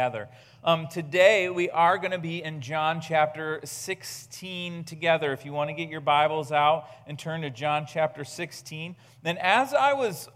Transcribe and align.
together. 0.00 0.30
Um, 0.64 0.86
today, 0.86 1.50
we 1.50 1.68
are 1.68 1.98
going 1.98 2.12
to 2.12 2.18
be 2.18 2.42
in 2.42 2.62
John 2.62 3.02
chapter 3.02 3.60
16 3.62 4.84
together. 4.84 5.34
If 5.34 5.44
you 5.44 5.52
want 5.52 5.68
to 5.68 5.74
get 5.74 5.90
your 5.90 6.00
Bibles 6.00 6.52
out 6.52 6.86
and 7.06 7.18
turn 7.18 7.42
to 7.42 7.50
John 7.50 7.84
chapter 7.86 8.24
16. 8.24 8.96
Then, 9.22 9.36
as 9.36 9.74
I 9.74 9.92
was 9.92 10.30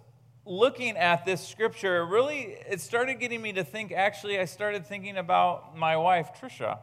looking 0.45 0.99
at 0.99 1.25
this 1.25 1.41
scripture, 1.41 2.05
really, 2.05 2.59
it 2.69 2.83
started 2.83 3.15
getting 3.21 3.41
me 3.41 3.55
to 3.55 3.65
think. 3.65 3.91
Actually, 3.91 4.39
I 4.39 4.45
started 4.45 4.87
thinking 4.87 5.17
about 5.17 5.79
my 5.79 5.97
wife, 5.97 6.33
Trisha. 6.39 6.81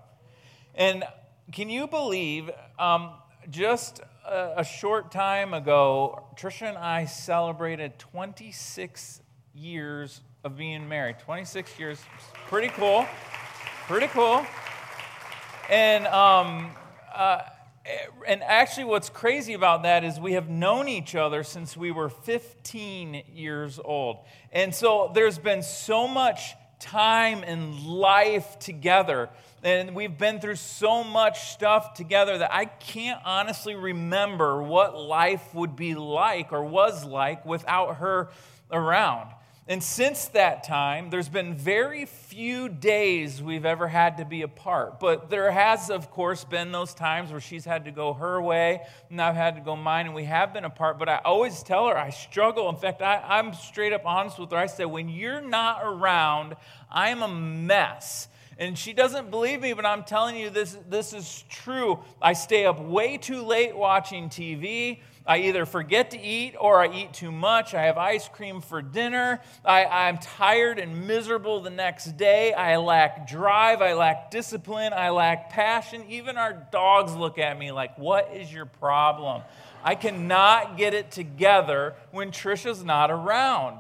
And 0.74 1.04
can 1.52 1.70
you 1.70 1.86
believe, 1.86 2.50
um, 2.80 3.12
just 3.52 4.02
a, 4.28 4.54
a 4.58 4.64
short 4.64 5.12
time 5.12 5.54
ago, 5.54 6.30
Trisha 6.36 6.70
and 6.70 6.80
I 6.80 7.06
celebrated 7.06 8.00
26 8.00 9.22
years 9.54 10.22
of 10.44 10.58
being 10.58 10.88
married. 10.90 11.20
26 11.20 11.80
years. 11.80 12.02
Pretty 12.48 12.70
cool. 12.70 13.06
Pretty 13.88 14.08
cool. 14.08 14.46
And, 15.70 16.08
um, 16.08 16.72
uh, 17.14 17.42
and 18.28 18.44
actually, 18.44 18.86
what's 18.86 19.10
crazy 19.10 19.54
about 19.54 19.84
that 19.84 20.04
is 20.04 20.20
we 20.20 20.34
have 20.34 20.50
known 20.50 20.88
each 20.88 21.16
other 21.16 21.44
since 21.44 21.78
we 21.78 21.92
were 21.92 22.10
15 22.10 23.24
years 23.34 23.80
old. 23.84 24.18
And 24.52 24.74
so 24.74 25.12
there's 25.14 25.38
been 25.38 25.64
so 25.64 26.08
much 26.08 26.56
time 26.80 27.44
and 27.46 27.80
life 27.84 28.58
together. 28.60 29.30
And 29.64 29.94
we've 29.94 30.18
been 30.18 30.40
through 30.40 30.56
so 30.56 31.04
much 31.04 31.52
stuff 31.52 31.94
together 31.94 32.40
that 32.40 32.52
I 32.52 32.66
can't 32.66 33.22
honestly 33.24 33.76
remember 33.76 34.64
what 34.64 34.98
life 34.98 35.54
would 35.54 35.76
be 35.76 35.94
like 35.94 36.52
or 36.52 36.64
was 36.64 37.06
like 37.06 37.46
without 37.46 37.98
her 37.98 38.30
around. 38.72 39.30
And 39.68 39.84
since 39.84 40.26
that 40.30 40.64
time, 40.64 41.12
there's 41.12 41.30
been 41.30 41.54
very 41.54 42.06
few 42.06 42.68
days 42.68 43.44
we've 43.44 43.66
ever 43.66 43.88
had 43.88 44.18
to 44.18 44.26
be 44.26 44.42
apart. 44.42 45.00
But 45.00 45.30
there 45.30 45.52
has, 45.52 45.92
of 45.92 46.10
course, 46.10 46.44
been 46.44 46.72
those 46.72 46.96
times 46.96 47.32
where 47.32 47.40
she's 47.40 47.64
had 47.64 47.86
to 47.86 47.92
go 47.92 48.14
her 48.14 48.42
way 48.42 48.82
and 49.12 49.22
I've 49.22 49.36
had 49.36 49.56
to 49.56 49.62
go 49.62 49.76
mine, 49.76 50.08
and 50.08 50.16
we 50.16 50.26
have 50.26 50.52
been 50.52 50.66
apart. 50.66 50.98
But 50.98 51.10
I 51.10 51.18
always 51.24 51.62
tell 51.62 51.88
her 51.88 51.98
I 51.98 52.10
struggle. 52.10 52.70
In 52.70 52.76
fact, 52.76 53.04
I, 53.04 53.18
I'm 53.18 53.54
straight 53.54 53.94
up 53.94 54.06
honest 54.06 54.40
with 54.40 54.50
her. 54.52 54.58
I 54.58 54.66
say, 54.66 54.86
when 54.86 55.10
you're 55.10 55.42
not 55.42 55.82
around, 55.84 56.56
I 56.90 57.10
am 57.10 57.22
a 57.22 57.28
mess. 57.28 58.30
And 58.58 58.78
she 58.78 58.94
doesn't 58.94 59.30
believe 59.30 59.62
me, 59.62 59.74
but 59.74 59.86
I'm 59.86 60.04
telling 60.04 60.38
you 60.38 60.50
this, 60.50 60.78
this 60.90 61.14
is 61.14 61.44
true. 61.50 62.00
I 62.22 62.34
stay 62.34 62.66
up 62.66 62.80
way 62.80 63.18
too 63.18 63.42
late 63.44 63.76
watching 63.76 64.30
TV. 64.30 65.02
I 65.26 65.38
either 65.40 65.66
forget 65.66 66.12
to 66.12 66.20
eat 66.20 66.56
or 66.60 66.82
I 66.82 66.92
eat 66.94 67.14
too 67.14 67.32
much. 67.32 67.76
I 67.76 67.84
have 67.84 67.98
ice 67.98 68.28
cream 68.28 68.60
for 68.60 68.82
dinner. 68.82 69.40
I, 69.64 70.10
am 70.10 70.18
tired 70.18 70.80
and 70.80 71.08
miserable 71.08 71.62
the 71.62 71.70
next 71.70 72.18
day. 72.18 72.54
I 72.54 72.78
lack 72.78 73.30
drive. 73.30 73.82
I 73.82 73.94
lack 73.94 74.32
discipline. 74.32 74.94
I 74.94 75.10
lack 75.12 75.52
passion. 75.52 76.04
Even 76.10 76.38
our 76.38 76.54
dogs 76.72 77.16
look 77.16 77.38
at 77.38 77.58
me 77.60 77.72
like, 77.72 77.98
What 78.00 78.32
is 78.34 78.52
your 78.52 78.66
problem? 78.66 79.44
I 79.84 79.96
cannot 79.96 80.78
get 80.78 80.94
it 80.94 81.12
together 81.12 81.96
when 82.12 82.32
Trisha's 82.32 82.84
not 82.84 83.12
around. 83.12 83.80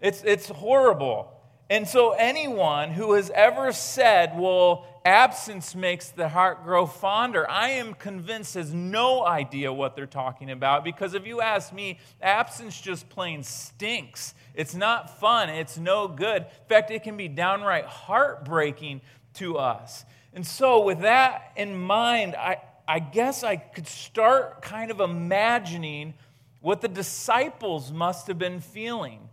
It's, 0.00 0.22
it's 0.24 0.48
horrible. 0.48 1.32
And 1.68 1.86
so, 1.86 2.12
anyone 2.12 2.90
who 2.90 3.12
has 3.12 3.30
ever 3.30 3.70
said, 3.70 4.36
Well, 4.36 4.86
absence 5.04 5.74
makes 5.74 6.10
the 6.10 6.28
heart 6.28 6.64
grow 6.64 6.86
fonder, 6.86 7.48
I 7.50 7.70
am 7.70 7.94
convinced 7.94 8.54
has 8.54 8.74
no 8.74 9.24
idea 9.24 9.72
what 9.72 9.96
they're 9.96 10.06
talking 10.06 10.50
about 10.50 10.84
because 10.84 11.14
if 11.14 11.26
you 11.26 11.40
ask 11.40 11.72
me, 11.72 11.98
absence 12.20 12.80
just 12.80 13.08
plain 13.08 13.42
stinks. 13.42 14.34
It's 14.54 14.74
not 14.74 15.18
fun, 15.18 15.48
it's 15.48 15.78
no 15.78 16.08
good. 16.08 16.42
In 16.42 16.68
fact, 16.68 16.90
it 16.90 17.02
can 17.02 17.16
be 17.16 17.28
downright 17.28 17.84
heartbreaking 17.84 19.00
to 19.34 19.58
us. 19.58 20.04
And 20.32 20.46
so, 20.46 20.82
with 20.84 21.00
that 21.00 21.52
in 21.56 21.76
mind, 21.76 22.36
I, 22.36 22.58
I 22.86 22.98
guess 22.98 23.42
I 23.42 23.56
could 23.56 23.86
start 23.86 24.62
kind 24.62 24.90
of 24.90 25.00
imagining 25.00 26.14
what 26.60 26.80
the 26.80 26.88
disciples 26.88 27.90
must 27.90 28.26
have 28.26 28.38
been 28.38 28.60
feeling. 28.60 29.28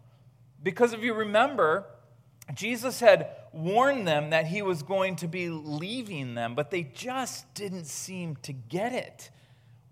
Because 0.63 0.93
if 0.93 1.03
you 1.03 1.13
remember, 1.13 1.85
Jesus 2.53 2.99
had 2.99 3.29
warned 3.51 4.07
them 4.07 4.29
that 4.29 4.47
he 4.47 4.61
was 4.61 4.83
going 4.83 5.17
to 5.17 5.27
be 5.27 5.49
leaving 5.49 6.35
them, 6.35 6.55
but 6.55 6.71
they 6.71 6.83
just 6.83 7.53
didn't 7.53 7.85
seem 7.85 8.37
to 8.43 8.53
get 8.53 8.93
it. 8.93 9.31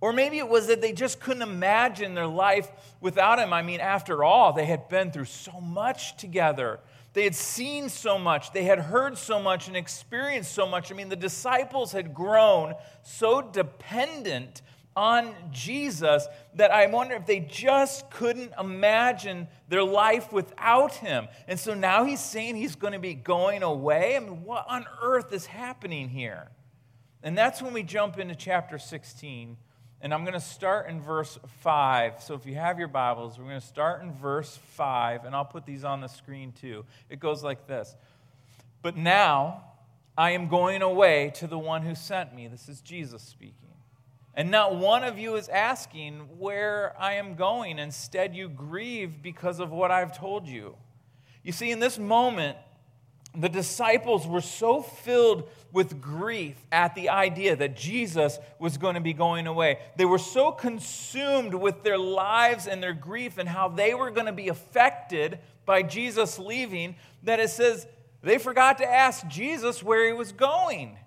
Or 0.01 0.13
maybe 0.13 0.37
it 0.37 0.47
was 0.47 0.67
that 0.67 0.81
they 0.81 0.91
just 0.91 1.19
couldn't 1.19 1.41
imagine 1.41 2.13
their 2.13 2.27
life 2.27 2.69
without 3.01 3.39
him. 3.39 3.53
I 3.53 3.61
mean, 3.61 3.79
after 3.79 4.23
all, 4.23 4.53
they 4.53 4.65
had 4.65 4.87
been 4.87 5.11
through 5.11 5.25
so 5.25 5.59
much 5.59 6.17
together. 6.17 6.79
They 7.13 7.23
had 7.23 7.35
seen 7.35 7.87
so 7.87 8.19
much, 8.19 8.51
they 8.51 8.65
had 8.65 8.77
heard 8.77 9.17
so 9.17 9.41
much, 9.41 9.67
and 9.67 9.77
experienced 9.77 10.51
so 10.51 10.67
much. 10.67 10.91
I 10.91 10.95
mean, 10.95 11.07
the 11.07 11.15
disciples 11.15 11.93
had 11.93 12.13
grown 12.13 12.73
so 13.03 13.41
dependent 13.41 14.61
on 14.95 15.33
Jesus 15.51 16.27
that 16.55 16.71
I 16.71 16.87
wonder 16.87 17.15
if 17.15 17.25
they 17.25 17.41
just 17.41 18.09
couldn't 18.09 18.53
imagine 18.59 19.47
their 19.67 19.83
life 19.83 20.31
without 20.31 20.93
him. 20.95 21.27
And 21.47 21.59
so 21.59 21.73
now 21.73 22.05
he's 22.05 22.21
saying 22.21 22.55
he's 22.55 22.75
going 22.75 22.93
to 22.93 22.99
be 22.99 23.13
going 23.13 23.61
away. 23.61 24.15
I 24.15 24.19
mean, 24.19 24.43
what 24.43 24.65
on 24.69 24.85
earth 25.01 25.33
is 25.33 25.45
happening 25.45 26.09
here? 26.09 26.49
And 27.23 27.37
that's 27.37 27.61
when 27.61 27.73
we 27.73 27.83
jump 27.83 28.19
into 28.19 28.35
chapter 28.35 28.77
16. 28.77 29.57
And 30.01 30.13
I'm 30.13 30.21
going 30.21 30.33
to 30.33 30.39
start 30.39 30.87
in 30.87 31.01
verse 31.01 31.39
5. 31.61 32.21
So 32.21 32.35
if 32.35 32.45
you 32.45 32.55
have 32.55 32.77
your 32.77 32.87
Bibles, 32.87 33.37
we're 33.37 33.45
going 33.45 33.59
to 33.59 33.65
start 33.65 34.03
in 34.03 34.13
verse 34.13 34.59
5, 34.75 35.25
and 35.25 35.35
I'll 35.35 35.45
put 35.45 35.65
these 35.65 35.83
on 35.83 36.01
the 36.01 36.07
screen 36.07 36.51
too. 36.51 36.85
It 37.09 37.19
goes 37.19 37.43
like 37.43 37.67
this 37.67 37.95
But 38.81 38.95
now 38.95 39.63
I 40.17 40.31
am 40.31 40.47
going 40.47 40.81
away 40.81 41.31
to 41.35 41.47
the 41.47 41.57
one 41.57 41.81
who 41.81 41.95
sent 41.95 42.35
me. 42.35 42.47
This 42.47 42.69
is 42.69 42.81
Jesus 42.81 43.23
speaking. 43.23 43.64
And 44.35 44.51
not 44.51 44.75
one 44.75 45.03
of 45.03 45.17
you 45.17 45.35
is 45.35 45.47
asking 45.47 46.19
where 46.37 46.93
I 46.99 47.13
am 47.13 47.35
going. 47.35 47.79
Instead, 47.79 48.35
you 48.35 48.49
grieve 48.49 49.21
because 49.21 49.59
of 49.59 49.71
what 49.71 49.91
I've 49.91 50.17
told 50.17 50.45
you. 50.47 50.75
You 51.41 51.53
see, 51.53 51.71
in 51.71 51.79
this 51.79 51.97
moment, 51.97 52.57
the 53.37 53.49
disciples 53.49 54.27
were 54.27 54.41
so 54.41 54.81
filled 54.81 55.49
with 55.71 56.01
grief 56.01 56.55
at 56.71 56.95
the 56.95 57.09
idea 57.09 57.55
that 57.55 57.75
Jesus 57.75 58.39
was 58.59 58.77
going 58.77 58.95
to 58.95 59.01
be 59.01 59.13
going 59.13 59.47
away. 59.47 59.79
They 59.97 60.05
were 60.05 60.17
so 60.19 60.51
consumed 60.51 61.53
with 61.53 61.83
their 61.83 61.97
lives 61.97 62.67
and 62.67 62.81
their 62.81 62.93
grief 62.93 63.37
and 63.37 63.47
how 63.47 63.69
they 63.69 63.93
were 63.93 64.11
going 64.11 64.27
to 64.27 64.33
be 64.33 64.49
affected 64.49 65.39
by 65.65 65.81
Jesus 65.81 66.39
leaving 66.39 66.95
that 67.23 67.39
it 67.39 67.49
says 67.49 67.87
they 68.21 68.37
forgot 68.37 68.77
to 68.79 68.85
ask 68.85 69.27
Jesus 69.27 69.83
where 69.83 70.05
he 70.07 70.13
was 70.13 70.31
going. 70.31 70.97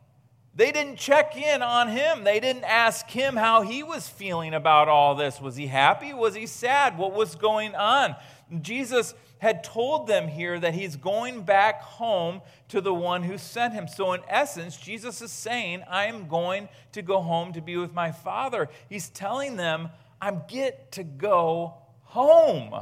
They 0.59 0.73
didn't 0.73 0.97
check 0.97 1.37
in 1.37 1.63
on 1.63 1.87
him. 1.87 2.25
They 2.25 2.41
didn't 2.41 2.65
ask 2.65 3.09
him 3.09 3.37
how 3.37 3.63
he 3.63 3.85
was 3.85 4.09
feeling 4.09 4.55
about 4.55 4.89
all 4.89 5.15
this. 5.15 5.41
Was 5.41 5.55
he 5.55 5.69
happy? 5.69 6.13
Was 6.13 6.35
he 6.35 6.47
sad? 6.47 6.99
What 6.99 7.13
was 7.13 7.37
going 7.37 7.77
on? 7.77 8.17
Jesus 8.61 9.15
had 9.39 9.63
told 9.63 10.09
them 10.09 10.27
here 10.27 10.59
that 10.59 10.75
he's 10.75 10.97
going 10.97 11.43
back 11.43 11.81
home 11.81 12.41
to 12.71 12.81
the 12.81 12.93
one 12.93 13.23
who 13.23 13.39
sent 13.39 13.73
him. 13.73 13.87
So, 13.87 14.15
in 14.15 14.21
essence, 14.27 14.77
Jesus 14.77 15.23
is 15.23 15.31
saying, 15.31 15.85
I 15.89 16.07
am 16.07 16.27
going 16.27 16.69
to 16.91 17.03
go 17.03 17.21
home 17.21 17.53
to 17.53 17.61
be 17.61 17.77
with 17.77 17.95
my 17.95 18.11
Father. 18.11 18.69
He's 18.89 19.11
telling 19.11 19.55
them, 19.55 19.91
"I'm 20.21 20.43
get 20.49 20.91
to 20.93 21.05
go 21.05 21.75
home. 22.03 22.75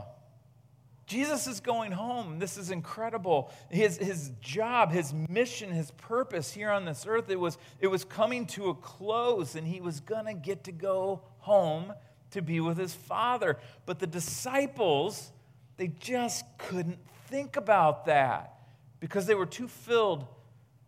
Jesus 1.06 1.46
is 1.46 1.60
going 1.60 1.92
home. 1.92 2.40
This 2.40 2.56
is 2.56 2.72
incredible. 2.72 3.52
His, 3.70 3.96
his 3.96 4.32
job, 4.40 4.90
his 4.90 5.14
mission, 5.28 5.70
his 5.70 5.92
purpose 5.92 6.52
here 6.52 6.70
on 6.70 6.84
this 6.84 7.06
earth, 7.06 7.30
it 7.30 7.38
was, 7.38 7.58
it 7.80 7.86
was 7.86 8.04
coming 8.04 8.46
to 8.48 8.70
a 8.70 8.74
close, 8.74 9.54
and 9.54 9.66
he 9.66 9.80
was 9.80 10.00
going 10.00 10.26
to 10.26 10.34
get 10.34 10.64
to 10.64 10.72
go 10.72 11.22
home 11.38 11.92
to 12.32 12.42
be 12.42 12.58
with 12.58 12.76
his 12.76 12.92
Father. 12.92 13.56
But 13.86 14.00
the 14.00 14.06
disciples, 14.08 15.30
they 15.76 15.86
just 15.86 16.44
couldn't 16.58 16.98
think 17.28 17.56
about 17.56 18.06
that 18.06 18.58
because 18.98 19.26
they 19.26 19.36
were 19.36 19.46
too 19.46 19.68
filled 19.68 20.26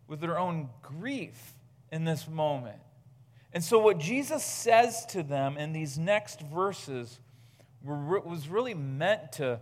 with 0.07 0.19
their 0.19 0.37
own 0.37 0.69
grief 0.81 1.55
in 1.93 2.03
this 2.03 2.27
moment. 2.27 2.79
And 3.53 3.63
so, 3.63 3.79
what 3.79 3.99
Jesus 3.99 4.43
says 4.43 5.05
to 5.07 5.23
them 5.23 5.57
in 5.57 5.71
these 5.71 5.97
next 5.97 6.41
verses 6.41 7.19
was 7.83 8.49
really 8.49 8.73
meant 8.73 9.31
to 9.33 9.59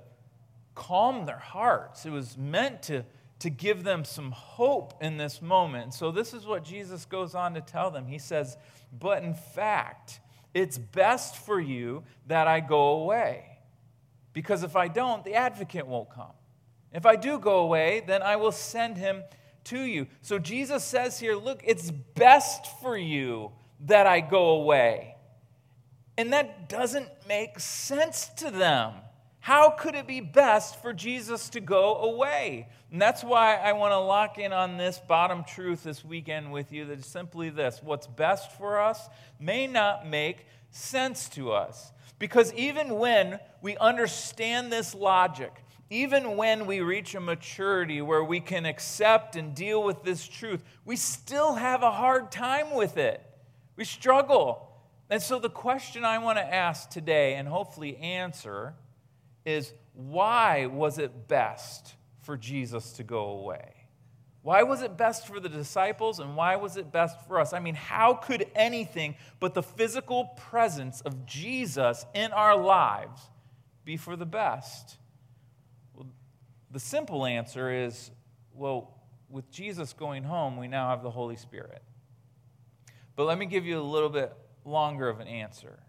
calm 0.78 1.26
their 1.26 1.40
hearts. 1.40 2.06
It 2.06 2.12
was 2.12 2.38
meant 2.38 2.84
to, 2.84 3.04
to 3.40 3.50
give 3.50 3.84
them 3.84 4.06
some 4.06 4.32
hope 4.32 4.94
in 5.02 5.18
this 5.18 5.42
moment. 5.42 5.96
So, 5.96 6.12
this 6.12 6.34
is 6.34 6.46
what 6.46 6.64
Jesus 6.64 7.04
goes 7.06 7.34
on 7.34 7.56
to 7.56 7.62
tell 7.62 7.90
them. 7.90 8.06
He 8.06 8.20
says, 8.20 8.58
But 8.98 9.24
in 9.24 9.34
fact, 9.34 10.20
it's 10.54 10.78
best 10.78 11.36
for 11.36 11.60
you 11.60 12.04
that 12.28 12.48
I 12.48 12.60
go 12.60 13.02
away. 13.02 13.58
Because 14.34 14.62
if 14.62 14.76
I 14.76 14.88
don't, 14.88 15.26
the 15.26 15.34
advocate 15.34 15.88
won't 15.88 16.12
come. 16.12 16.34
If 16.94 17.06
I 17.06 17.16
do 17.16 17.40
go 17.40 17.60
away, 17.60 18.04
then 18.06 18.22
I 18.22 18.36
will 18.36 18.52
send 18.52 18.98
him 18.98 19.24
to 19.66 19.80
you. 19.80 20.08
So 20.22 20.38
Jesus 20.38 20.84
says 20.84 21.20
here, 21.20 21.36
look, 21.36 21.62
it's 21.66 21.92
best 21.92 22.68
for 22.82 22.96
you 22.96 23.52
that 23.82 24.06
I 24.06 24.22
go 24.22 24.50
away. 24.52 25.16
And 26.18 26.34
that 26.34 26.70
doesn't 26.70 27.10
make 27.28 27.60
sense 27.60 28.30
to 28.38 28.52
them. 28.52 28.94
How 29.48 29.70
could 29.70 29.96
it 29.96 30.08
be 30.08 30.20
best 30.20 30.82
for 30.82 30.92
Jesus 30.92 31.48
to 31.52 31.62
go 31.62 31.96
away? 32.00 32.68
And 32.92 33.02
that's 33.02 33.24
why 33.24 33.56
I 33.56 33.72
want 33.72 33.94
to 33.94 33.98
lock 33.98 34.38
in 34.38 34.52
on 34.52 34.76
this 34.76 35.00
bottom 35.08 35.46
truth 35.46 35.86
this 35.86 36.04
weekend 36.04 36.52
with 36.52 36.74
you 36.74 36.84
that 36.84 37.00
is 37.00 37.06
simply 37.06 37.50
this 37.50 37.80
what's 37.82 38.08
best 38.08 38.52
for 38.58 38.82
us 38.82 39.08
may 39.40 39.66
not 39.66 40.06
make 40.06 40.48
sense 40.72 41.30
to 41.30 41.54
us. 41.54 41.94
Because 42.20 42.52
even 42.56 42.96
when 42.96 43.40
we 43.62 43.78
understand 43.78 44.70
this 44.70 44.94
logic, 44.94 45.54
even 45.90 46.36
when 46.36 46.66
we 46.66 46.82
reach 46.82 47.16
a 47.16 47.22
maturity 47.22 48.02
where 48.02 48.26
we 48.26 48.42
can 48.42 48.66
accept 48.66 49.38
and 49.38 49.56
deal 49.56 49.82
with 49.82 50.04
this 50.04 50.28
truth, 50.28 50.62
we 50.84 50.98
still 50.98 51.54
have 51.54 51.84
a 51.84 51.92
hard 51.92 52.34
time 52.34 52.76
with 52.76 52.98
it. 52.98 53.24
We 53.78 53.86
struggle. 53.86 54.74
And 55.10 55.22
so, 55.22 55.40
the 55.40 55.50
question 55.50 56.04
I 56.04 56.18
want 56.18 56.38
to 56.38 56.44
ask 56.44 56.90
today 56.90 57.36
and 57.36 57.48
hopefully 57.48 57.96
answer 57.96 58.76
is 59.48 59.74
why 59.94 60.66
was 60.66 61.00
it 61.00 61.28
best 61.30 61.96
for 62.20 62.36
Jesus 62.36 62.92
to 62.94 63.04
go 63.04 63.30
away? 63.30 63.74
Why 64.42 64.64
was 64.64 64.82
it 64.82 64.98
best 64.98 65.26
for 65.26 65.40
the 65.40 65.48
disciples 65.50 66.20
and 66.20 66.36
why 66.36 66.58
was 66.58 66.76
it 66.76 66.92
best 66.92 67.26
for 67.28 67.40
us? 67.40 67.54
I 67.54 67.60
mean, 67.60 67.76
how 67.76 68.14
could 68.14 68.46
anything 68.56 69.16
but 69.40 69.54
the 69.54 69.64
physical 69.64 70.26
presence 70.36 71.00
of 71.02 71.26
Jesus 71.26 72.06
in 72.14 72.34
our 72.34 72.58
lives 72.58 73.22
be 73.86 73.96
for 73.96 74.18
the 74.18 74.26
best? 74.26 74.98
Well, 75.94 76.08
the 76.70 76.80
simple 76.80 77.26
answer 77.26 77.72
is 77.72 78.12
well, 78.54 78.94
with 79.30 79.50
Jesus 79.52 79.94
going 79.94 80.24
home, 80.24 80.58
we 80.58 80.68
now 80.68 80.90
have 80.90 81.04
the 81.04 81.12
Holy 81.12 81.36
Spirit. 81.36 81.82
But 83.16 83.26
let 83.26 83.38
me 83.38 83.46
give 83.46 83.66
you 83.66 83.80
a 83.80 83.82
little 83.82 84.10
bit 84.10 84.34
longer 84.66 85.08
of 85.08 85.20
an 85.20 85.28
answer. 85.28 85.80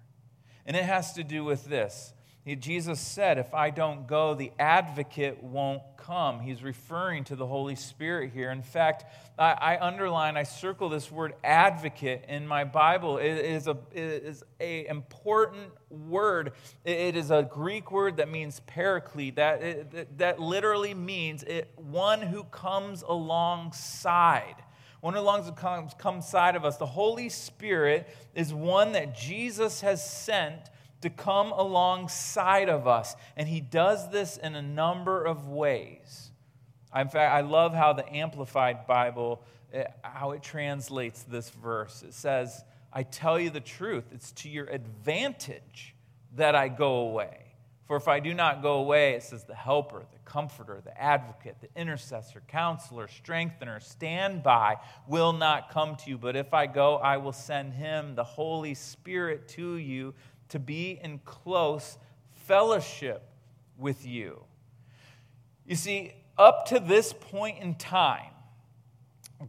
And 0.67 0.77
it 0.77 0.85
has 0.85 1.15
to 1.15 1.25
do 1.25 1.45
with 1.45 1.65
this 1.65 2.13
Jesus 2.57 3.01
said, 3.01 3.39
If 3.39 3.53
I 3.53 3.71
don't 3.71 4.07
go, 4.07 4.35
the 4.35 4.53
advocate 4.59 5.43
won't 5.43 5.83
come. 5.97 6.41
He's 6.41 6.63
referring 6.63 7.25
to 7.25 7.37
the 7.37 7.47
Holy 7.47 7.75
Spirit 7.75 8.33
here. 8.33 8.51
In 8.51 8.63
fact, 8.63 9.05
I, 9.39 9.53
I 9.53 9.87
underline, 9.87 10.37
I 10.37 10.45
circle 10.45 10.89
this 10.89 11.11
word 11.11 11.35
advocate 11.45 12.25
in 12.29 12.47
my 12.47 12.65
Bible. 12.65 13.19
It 13.19 13.45
is 13.45 13.67
a, 13.67 13.77
it 13.93 14.25
is 14.25 14.45
a 14.61 14.87
important 14.87 15.73
word. 15.91 16.53
It 16.85 17.17
is 17.17 17.31
a 17.31 17.43
Greek 17.43 17.91
word 17.91 18.17
that 18.17 18.31
means 18.31 18.61
paraclete. 18.61 19.37
That, 19.37 20.19
that 20.19 20.41
literally 20.41 20.95
means 20.95 21.43
it, 21.43 21.71
one 21.77 22.23
who 22.23 22.45
comes 22.45 23.03
alongside 23.03 24.57
one 25.01 25.15
who 25.15 25.21
longs 25.21 25.47
to 25.47 25.53
come, 25.53 25.89
come 25.97 26.21
side 26.21 26.57
of 26.57 26.65
us. 26.65 26.77
The 26.77 26.87
Holy 26.87 27.29
Spirit 27.29 28.09
is 28.35 28.53
one 28.53 28.93
that 28.93 29.17
Jesus 29.17 29.81
has 29.81 30.05
sent 30.05 30.71
to 31.03 31.11
come 31.11 31.53
alongside 31.53 32.69
of 32.69 32.87
us. 32.87 33.15
And 33.37 33.49
he 33.49 33.61
does 33.61 34.11
this 34.11 34.37
in 34.37 34.55
a 34.55 34.63
number 34.63 35.25
of 35.25 35.49
ways. 35.49 36.31
In 36.95 37.09
fact, 37.09 37.33
I 37.33 37.43
love 37.43 37.75
how 37.75 37.93
the 37.93 38.09
Amplified 38.13 38.87
Bible, 38.87 39.43
eh, 39.73 39.85
how 40.03 40.33
it 40.33 40.43
translates 40.43 41.23
this 41.23 41.51
verse. 41.51 42.03
It 42.03 42.15
says, 42.15 42.65
I 42.93 43.03
tell 43.03 43.39
you 43.39 43.51
the 43.51 43.61
truth, 43.61 44.05
it's 44.13 44.33
to 44.33 44.49
your 44.49 44.67
advantage 44.67 45.95
that 46.37 46.55
I 46.55 46.69
go 46.69 47.01
away. 47.01 47.45
For 47.87 47.97
if 47.97 48.07
I 48.07 48.21
do 48.21 48.35
not 48.35 48.61
go 48.61 48.75
away, 48.75 49.15
it 49.15 49.23
says, 49.23 49.45
the 49.45 49.55
helper, 49.55 50.05
the 50.13 50.19
comforter, 50.27 50.83
the 50.85 51.01
advocate, 51.01 51.57
the 51.63 51.71
intercessor, 51.75 52.43
counselor, 52.47 53.09
strengthener, 53.09 53.81
standby 53.81 54.77
will 55.07 55.33
not 55.33 55.71
come 55.71 55.97
to 55.97 56.11
you. 56.11 56.19
But 56.19 56.37
if 56.37 56.53
I 56.53 56.67
go, 56.67 56.97
I 56.97 57.17
will 57.17 57.33
send 57.33 57.73
him, 57.73 58.15
the 58.15 58.25
Holy 58.25 58.75
Spirit, 58.75 59.49
to 59.49 59.77
you 59.77 60.13
to 60.51 60.59
be 60.59 60.99
in 61.03 61.19
close 61.25 61.99
fellowship 62.47 63.23
with 63.77 64.07
you. 64.07 64.43
You 65.67 65.77
see, 65.77 66.15
up 66.37 66.67
to 66.67 66.81
this 66.81 67.13
point 67.13 67.59
in 67.61 67.75
time, 67.75 68.33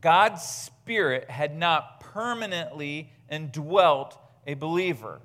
God's 0.01 0.43
Spirit 0.43 1.29
had 1.29 1.57
not 1.57 1.99
permanently 1.99 3.11
indwelt 3.29 4.17
a 4.45 4.53
believer. 4.53 5.21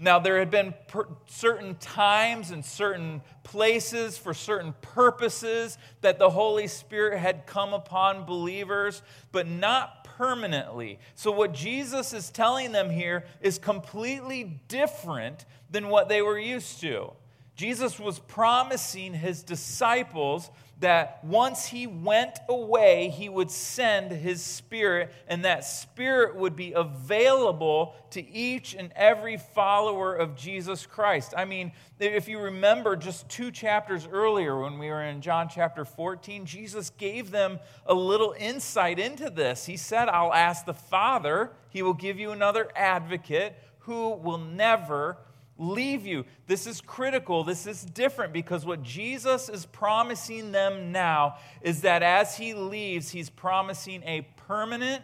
Now, 0.00 0.20
there 0.20 0.38
had 0.38 0.50
been 0.50 0.74
per- 0.86 1.08
certain 1.26 1.74
times 1.74 2.52
and 2.52 2.64
certain 2.64 3.20
places 3.42 4.16
for 4.16 4.32
certain 4.32 4.74
purposes 4.80 5.76
that 6.02 6.20
the 6.20 6.30
Holy 6.30 6.68
Spirit 6.68 7.18
had 7.18 7.46
come 7.46 7.74
upon 7.74 8.24
believers, 8.24 9.02
but 9.32 9.48
not 9.48 9.97
permanently. 10.18 10.98
So, 11.14 11.30
what 11.30 11.54
Jesus 11.54 12.12
is 12.12 12.30
telling 12.30 12.72
them 12.72 12.90
here 12.90 13.24
is 13.40 13.56
completely 13.56 14.60
different 14.66 15.46
than 15.70 15.88
what 15.88 16.08
they 16.08 16.22
were 16.22 16.38
used 16.38 16.80
to. 16.80 17.12
Jesus 17.54 18.00
was 18.00 18.18
promising 18.18 19.14
his 19.14 19.44
disciples 19.44 20.50
that 20.80 21.24
once 21.24 21.66
he 21.66 21.86
went 21.86 22.38
away, 22.48 23.08
he 23.08 23.28
would 23.28 23.50
send 23.50 24.12
his 24.12 24.42
spirit, 24.42 25.12
and 25.26 25.44
that 25.44 25.64
spirit 25.64 26.36
would 26.36 26.54
be 26.54 26.72
available 26.72 27.94
to 28.10 28.26
each 28.30 28.74
and 28.74 28.92
every 28.94 29.36
follower 29.36 30.14
of 30.14 30.36
Jesus 30.36 30.86
Christ. 30.86 31.34
I 31.36 31.44
mean, 31.44 31.72
if 31.98 32.28
you 32.28 32.38
remember 32.38 32.94
just 32.94 33.28
two 33.28 33.50
chapters 33.50 34.06
earlier 34.10 34.60
when 34.60 34.78
we 34.78 34.88
were 34.88 35.02
in 35.02 35.20
John 35.20 35.48
chapter 35.48 35.84
14, 35.84 36.46
Jesus 36.46 36.90
gave 36.90 37.32
them 37.32 37.58
a 37.84 37.94
little 37.94 38.34
insight 38.38 39.00
into 39.00 39.30
this. 39.30 39.66
He 39.66 39.76
said, 39.76 40.08
I'll 40.08 40.32
ask 40.32 40.64
the 40.64 40.74
Father, 40.74 41.50
he 41.70 41.82
will 41.82 41.94
give 41.94 42.20
you 42.20 42.30
another 42.30 42.68
advocate 42.76 43.54
who 43.80 44.10
will 44.10 44.38
never 44.38 45.16
leave 45.58 46.06
you. 46.06 46.24
This 46.46 46.66
is 46.66 46.80
critical. 46.80 47.44
This 47.44 47.66
is 47.66 47.84
different 47.84 48.32
because 48.32 48.64
what 48.64 48.82
Jesus 48.82 49.48
is 49.48 49.66
promising 49.66 50.52
them 50.52 50.92
now 50.92 51.36
is 51.60 51.82
that 51.82 52.02
as 52.02 52.36
he 52.36 52.54
leaves, 52.54 53.10
he's 53.10 53.28
promising 53.28 54.02
a 54.04 54.22
permanent, 54.36 55.02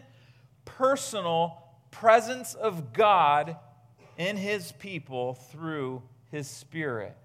personal 0.64 1.58
presence 1.90 2.54
of 2.54 2.92
God 2.92 3.56
in 4.16 4.36
his 4.36 4.72
people 4.72 5.34
through 5.34 6.02
his 6.30 6.48
spirit. 6.48 7.16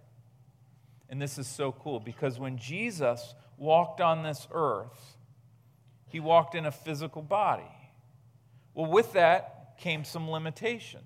And 1.09 1.21
this 1.21 1.37
is 1.37 1.47
so 1.47 1.71
cool 1.71 1.99
because 1.99 2.39
when 2.39 2.57
Jesus 2.57 3.35
walked 3.57 4.01
on 4.01 4.23
this 4.23 4.47
earth, 4.51 5.17
he 6.07 6.19
walked 6.19 6.55
in 6.55 6.65
a 6.65 6.71
physical 6.71 7.21
body. 7.21 7.63
Well, 8.73 8.89
with 8.89 9.13
that 9.13 9.77
came 9.77 10.03
some 10.03 10.29
limitations. 10.29 11.03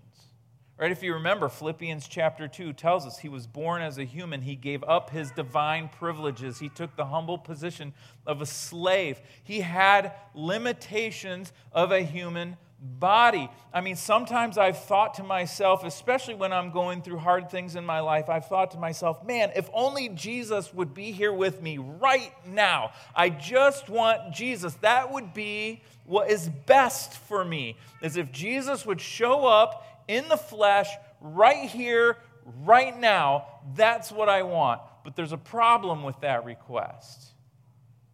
Right? 0.83 0.91
If 0.91 1.01
you 1.01 1.13
remember, 1.13 1.47
Philippians 1.47 2.09
chapter 2.09 2.45
2 2.45 2.73
tells 2.73 3.05
us 3.05 3.17
he 3.17 3.29
was 3.29 3.47
born 3.47 3.81
as 3.81 3.97
a 3.97 4.03
human. 4.03 4.41
He 4.41 4.57
gave 4.57 4.83
up 4.83 5.11
his 5.11 5.31
divine 5.31 5.87
privileges. 5.87 6.59
He 6.59 6.67
took 6.67 6.97
the 6.97 7.05
humble 7.05 7.37
position 7.37 7.93
of 8.27 8.41
a 8.41 8.45
slave. 8.45 9.21
He 9.45 9.61
had 9.61 10.11
limitations 10.33 11.53
of 11.71 11.93
a 11.93 12.01
human 12.01 12.57
body. 12.81 13.49
I 13.73 13.79
mean, 13.79 13.95
sometimes 13.95 14.57
I've 14.57 14.77
thought 14.77 15.13
to 15.13 15.23
myself, 15.23 15.85
especially 15.85 16.35
when 16.35 16.51
I'm 16.51 16.69
going 16.71 17.01
through 17.01 17.19
hard 17.19 17.49
things 17.49 17.77
in 17.77 17.85
my 17.85 18.01
life, 18.01 18.27
I've 18.27 18.47
thought 18.47 18.71
to 18.71 18.77
myself, 18.77 19.25
man, 19.25 19.53
if 19.55 19.69
only 19.73 20.09
Jesus 20.09 20.73
would 20.73 20.93
be 20.93 21.13
here 21.13 21.31
with 21.31 21.61
me 21.61 21.77
right 21.77 22.33
now. 22.45 22.91
I 23.15 23.29
just 23.29 23.87
want 23.87 24.33
Jesus. 24.33 24.73
That 24.81 25.13
would 25.13 25.33
be 25.33 25.81
what 26.05 26.29
is 26.29 26.49
best 26.49 27.13
for 27.13 27.45
me, 27.45 27.77
is 28.01 28.17
if 28.17 28.33
Jesus 28.33 28.85
would 28.85 28.99
show 28.99 29.45
up 29.45 29.92
in 30.07 30.27
the 30.29 30.37
flesh, 30.37 30.89
right 31.21 31.69
here, 31.69 32.17
right 32.63 32.97
now. 32.97 33.45
That's 33.75 34.11
what 34.11 34.29
I 34.29 34.43
want. 34.43 34.81
But 35.03 35.15
there's 35.15 35.31
a 35.31 35.37
problem 35.37 36.03
with 36.03 36.19
that 36.21 36.45
request, 36.45 37.33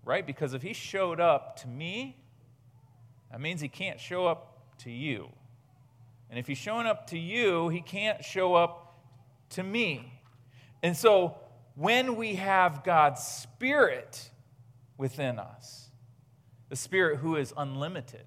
right? 0.04 0.26
Because 0.26 0.54
if 0.54 0.62
he 0.62 0.74
showed 0.74 1.20
up 1.20 1.58
to 1.62 1.68
me, 1.68 2.18
that 3.32 3.40
means 3.40 3.62
he 3.62 3.68
can't 3.68 4.00
show 4.00 4.26
up 4.26 4.78
to 4.80 4.92
you. 4.92 5.30
And 6.30 6.40
if 6.40 6.48
he's 6.48 6.58
showing 6.58 6.88
up 6.88 7.08
to 7.08 7.18
you, 7.18 7.70
he 7.70 7.82
can't 7.82 8.24
show 8.24 8.56
up 8.56 9.00
to 9.52 9.64
me. 9.64 10.22
And 10.82 10.96
so 10.96 11.36
when 11.76 12.16
we 12.16 12.36
have 12.36 12.84
God's 12.84 13.22
Spirit 13.22 14.30
within 14.98 15.40
us, 15.40 15.90
the 16.70 16.76
Spirit 16.76 17.18
who 17.18 17.36
is 17.36 17.54
unlimited, 17.58 18.26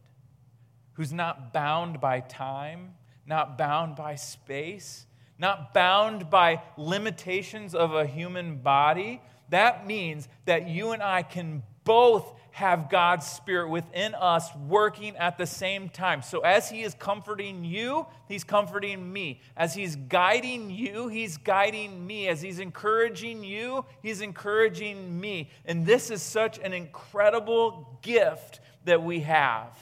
who's 0.95 1.13
not 1.13 1.53
bound 1.53 2.01
by 2.01 2.21
time, 2.21 2.95
not 3.27 3.57
bound 3.57 3.97
by 3.97 4.15
space, 4.15 5.07
not 5.39 5.75
bound 5.75 6.31
by 6.31 6.63
limitations 6.77 7.75
of 7.75 7.95
a 7.95 8.07
human 8.07 8.57
body, 8.57 9.21
that 9.51 9.87
means 9.87 10.29
that 10.47 10.69
you 10.69 10.93
and 10.93 11.03
I 11.03 11.23
can 11.23 11.63
both 11.85 12.35
have 12.53 12.91
God's 12.91 13.27
Spirit 13.27 13.71
within 13.71 14.15
us 14.15 14.49
working 14.69 15.17
at 15.17 15.39
the 15.39 15.47
same 15.47 15.89
time. 15.89 16.23
So, 16.23 16.41
as 16.41 16.71
He 16.71 16.83
is 16.83 16.95
comforting 16.95 17.65
you, 17.65 18.07
He's 18.29 18.45
comforting 18.45 19.13
me. 19.13 19.41
As 19.57 19.75
He's 19.75 19.97
guiding 19.97 20.71
you, 20.71 21.09
He's 21.09 21.39
guiding 21.39 22.07
me. 22.07 22.29
As 22.29 22.41
He's 22.41 22.61
encouraging 22.61 23.43
you, 23.43 23.85
He's 24.03 24.21
encouraging 24.21 25.21
me. 25.21 25.51
And 25.65 25.85
this 25.85 26.11
is 26.11 26.23
such 26.23 26.59
an 26.59 26.73
incredible 26.73 27.99
gift 28.03 28.61
that 28.85 29.03
we 29.03 29.21
have. 29.21 29.79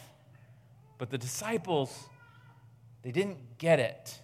But 0.99 1.11
the 1.11 1.19
disciples, 1.19 2.09
they 3.03 3.13
didn't 3.13 3.59
get 3.59 3.81
it. 3.81 4.21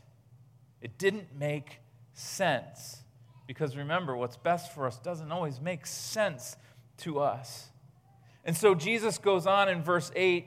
It 0.81 0.99
didn't 0.99 1.37
make 1.37 1.81
sense. 2.13 3.03
Because 3.47 3.77
remember, 3.77 4.17
what's 4.17 4.37
best 4.37 4.75
for 4.75 4.87
us 4.87 4.99
doesn't 4.99 5.31
always 5.31 5.61
make 5.61 5.87
sense 5.87 6.57
to 6.99 7.21
us. 7.21 7.69
And 8.45 8.57
so 8.57 8.75
Jesus 8.75 9.19
goes 9.19 9.47
on 9.47 9.69
in 9.69 9.83
verse 9.83 10.11
8 10.15 10.47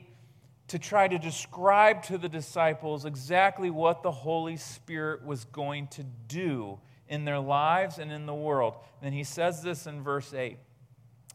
to 0.68 0.78
try 0.78 1.08
to 1.08 1.18
describe 1.18 2.02
to 2.04 2.16
the 2.16 2.28
disciples 2.28 3.04
exactly 3.04 3.70
what 3.70 4.02
the 4.02 4.10
Holy 4.10 4.56
Spirit 4.56 5.24
was 5.24 5.44
going 5.46 5.88
to 5.88 6.04
do 6.28 6.78
in 7.08 7.24
their 7.24 7.40
lives 7.40 7.98
and 7.98 8.12
in 8.12 8.26
the 8.26 8.34
world. 8.34 8.74
And 9.02 9.12
he 9.12 9.24
says 9.24 9.62
this 9.62 9.86
in 9.86 10.02
verse 10.02 10.32
8 10.32 10.58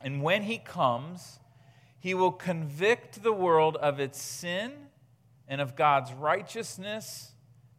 And 0.01 0.23
when 0.23 0.43
he 0.43 0.57
comes, 0.57 1.39
he 1.99 2.13
will 2.13 2.31
convict 2.31 3.23
the 3.23 3.33
world 3.33 3.75
of 3.77 3.99
its 3.99 4.21
sin 4.21 4.71
and 5.47 5.61
of 5.61 5.75
God's 5.75 6.13
righteousness 6.13 7.33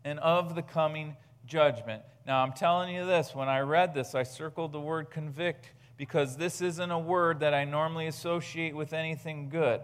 and 0.04 0.18
of 0.20 0.54
the 0.54 0.62
coming 0.62 1.16
judgment. 1.46 2.02
Now, 2.26 2.42
I'm 2.42 2.52
telling 2.52 2.94
you 2.94 3.06
this 3.06 3.34
when 3.34 3.48
I 3.48 3.60
read 3.60 3.94
this, 3.94 4.14
I 4.14 4.22
circled 4.22 4.72
the 4.72 4.80
word 4.80 5.10
convict 5.10 5.70
because 5.96 6.36
this 6.36 6.60
isn't 6.60 6.90
a 6.90 6.98
word 6.98 7.40
that 7.40 7.54
I 7.54 7.64
normally 7.64 8.06
associate 8.06 8.74
with 8.74 8.92
anything 8.92 9.48
good. 9.48 9.80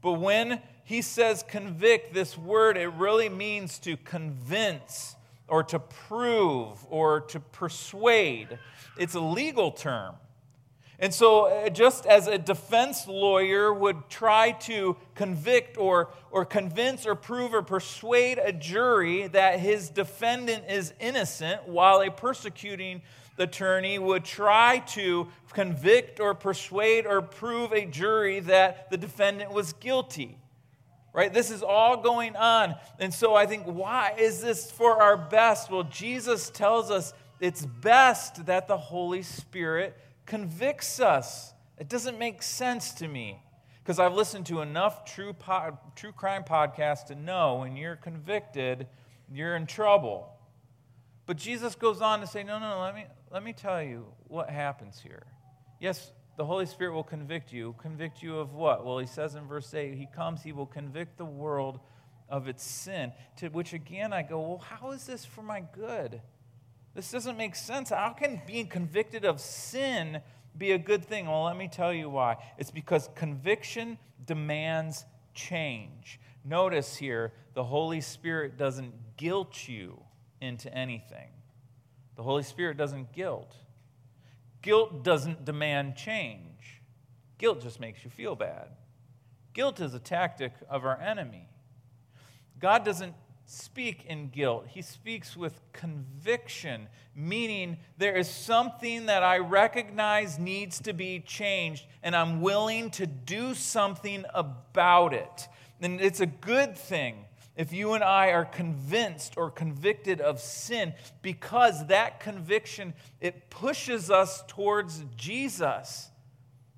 But 0.00 0.14
when 0.14 0.60
he 0.84 1.02
says 1.02 1.44
convict, 1.46 2.14
this 2.14 2.38
word, 2.38 2.76
it 2.76 2.88
really 2.88 3.28
means 3.28 3.78
to 3.80 3.96
convince 3.96 5.16
or 5.48 5.62
to 5.64 5.78
prove 5.78 6.84
or 6.88 7.20
to 7.20 7.40
persuade. 7.40 8.58
It's 8.96 9.14
a 9.14 9.20
legal 9.20 9.70
term. 9.70 10.14
And 11.00 11.14
so, 11.14 11.46
uh, 11.46 11.68
just 11.68 12.06
as 12.06 12.26
a 12.26 12.38
defense 12.38 13.06
lawyer 13.06 13.72
would 13.72 14.08
try 14.08 14.50
to 14.52 14.96
convict 15.14 15.78
or, 15.78 16.08
or 16.32 16.44
convince 16.44 17.06
or 17.06 17.14
prove 17.14 17.54
or 17.54 17.62
persuade 17.62 18.38
a 18.38 18.52
jury 18.52 19.28
that 19.28 19.60
his 19.60 19.90
defendant 19.90 20.64
is 20.68 20.92
innocent, 20.98 21.68
while 21.68 22.00
a 22.00 22.10
persecuting 22.10 23.02
attorney 23.38 24.00
would 24.00 24.24
try 24.24 24.78
to 24.80 25.28
convict 25.52 26.18
or 26.18 26.34
persuade 26.34 27.06
or 27.06 27.22
prove 27.22 27.72
a 27.72 27.86
jury 27.86 28.40
that 28.40 28.90
the 28.90 28.96
defendant 28.96 29.52
was 29.52 29.72
guilty. 29.74 30.36
Right? 31.12 31.32
This 31.32 31.50
is 31.50 31.62
all 31.62 31.96
going 31.96 32.34
on. 32.34 32.74
And 32.98 33.14
so 33.14 33.34
I 33.34 33.46
think, 33.46 33.64
why 33.64 34.14
is 34.18 34.40
this 34.40 34.70
for 34.70 35.00
our 35.00 35.16
best? 35.16 35.70
Well, 35.70 35.84
Jesus 35.84 36.50
tells 36.50 36.90
us 36.90 37.12
it's 37.40 37.64
best 37.64 38.46
that 38.46 38.66
the 38.66 38.76
Holy 38.76 39.22
Spirit 39.22 39.96
convicts 40.28 41.00
us. 41.00 41.52
It 41.78 41.88
doesn't 41.88 42.18
make 42.18 42.42
sense 42.42 42.92
to 42.94 43.08
me 43.08 43.42
because 43.82 43.98
I've 43.98 44.12
listened 44.12 44.46
to 44.46 44.60
enough 44.60 45.04
true, 45.04 45.32
po- 45.32 45.78
true 45.96 46.12
crime 46.12 46.44
podcasts 46.44 47.06
to 47.06 47.14
know 47.14 47.56
when 47.56 47.76
you're 47.76 47.96
convicted, 47.96 48.86
you're 49.32 49.56
in 49.56 49.66
trouble. 49.66 50.28
But 51.26 51.38
Jesus 51.38 51.74
goes 51.74 52.02
on 52.02 52.20
to 52.20 52.26
say, 52.26 52.42
no, 52.44 52.58
no, 52.58 52.76
no, 52.76 52.80
let 52.80 52.94
me, 52.94 53.06
let 53.32 53.42
me 53.42 53.52
tell 53.52 53.82
you 53.82 54.06
what 54.28 54.50
happens 54.50 55.00
here. 55.00 55.24
Yes, 55.80 56.12
the 56.36 56.44
Holy 56.44 56.66
Spirit 56.66 56.92
will 56.92 57.02
convict 57.02 57.52
you. 57.52 57.74
Convict 57.78 58.22
you 58.22 58.38
of 58.38 58.52
what? 58.52 58.84
Well, 58.84 58.98
he 58.98 59.06
says 59.06 59.34
in 59.34 59.46
verse 59.46 59.72
8, 59.72 59.94
He 59.94 60.06
comes, 60.14 60.42
He 60.42 60.52
will 60.52 60.66
convict 60.66 61.16
the 61.16 61.24
world 61.24 61.80
of 62.28 62.48
its 62.48 62.62
sin. 62.62 63.12
To 63.38 63.48
which 63.48 63.72
again 63.72 64.12
I 64.12 64.22
go, 64.22 64.40
Well, 64.40 64.58
how 64.58 64.90
is 64.90 65.06
this 65.06 65.24
for 65.24 65.42
my 65.42 65.60
good? 65.60 66.20
This 66.98 67.12
doesn't 67.12 67.36
make 67.36 67.54
sense. 67.54 67.90
How 67.90 68.10
can 68.10 68.42
being 68.44 68.66
convicted 68.66 69.24
of 69.24 69.40
sin 69.40 70.20
be 70.56 70.72
a 70.72 70.78
good 70.78 71.04
thing? 71.04 71.28
Well, 71.28 71.44
let 71.44 71.56
me 71.56 71.68
tell 71.68 71.92
you 71.92 72.10
why. 72.10 72.38
It's 72.58 72.72
because 72.72 73.08
conviction 73.14 73.98
demands 74.26 75.04
change. 75.32 76.18
Notice 76.44 76.96
here, 76.96 77.32
the 77.54 77.62
Holy 77.62 78.00
Spirit 78.00 78.58
doesn't 78.58 79.16
guilt 79.16 79.68
you 79.68 80.02
into 80.40 80.74
anything. 80.74 81.28
The 82.16 82.24
Holy 82.24 82.42
Spirit 82.42 82.76
doesn't 82.76 83.12
guilt. 83.12 83.54
Guilt 84.60 85.04
doesn't 85.04 85.44
demand 85.44 85.94
change. 85.94 86.82
Guilt 87.38 87.62
just 87.62 87.78
makes 87.78 88.02
you 88.02 88.10
feel 88.10 88.34
bad. 88.34 88.70
Guilt 89.52 89.78
is 89.78 89.94
a 89.94 90.00
tactic 90.00 90.52
of 90.68 90.84
our 90.84 91.00
enemy. 91.00 91.48
God 92.58 92.84
doesn't 92.84 93.14
speak 93.50 94.04
in 94.04 94.28
guilt. 94.28 94.66
He 94.68 94.82
speaks 94.82 95.34
with 95.34 95.60
conviction, 95.72 96.86
meaning 97.14 97.78
there 97.96 98.14
is 98.14 98.28
something 98.28 99.06
that 99.06 99.22
I 99.22 99.38
recognize 99.38 100.38
needs 100.38 100.80
to 100.82 100.92
be 100.92 101.20
changed, 101.20 101.86
and 102.02 102.14
I'm 102.14 102.42
willing 102.42 102.90
to 102.90 103.06
do 103.06 103.54
something 103.54 104.26
about 104.34 105.14
it. 105.14 105.48
And 105.80 105.98
it's 105.98 106.20
a 106.20 106.26
good 106.26 106.76
thing 106.76 107.24
if 107.56 107.72
you 107.72 107.94
and 107.94 108.04
I 108.04 108.32
are 108.32 108.44
convinced 108.44 109.38
or 109.38 109.50
convicted 109.50 110.20
of 110.20 110.40
sin 110.40 110.92
because 111.22 111.86
that 111.86 112.20
conviction 112.20 112.92
it 113.18 113.48
pushes 113.48 114.10
us 114.10 114.44
towards 114.46 115.04
Jesus. 115.16 116.10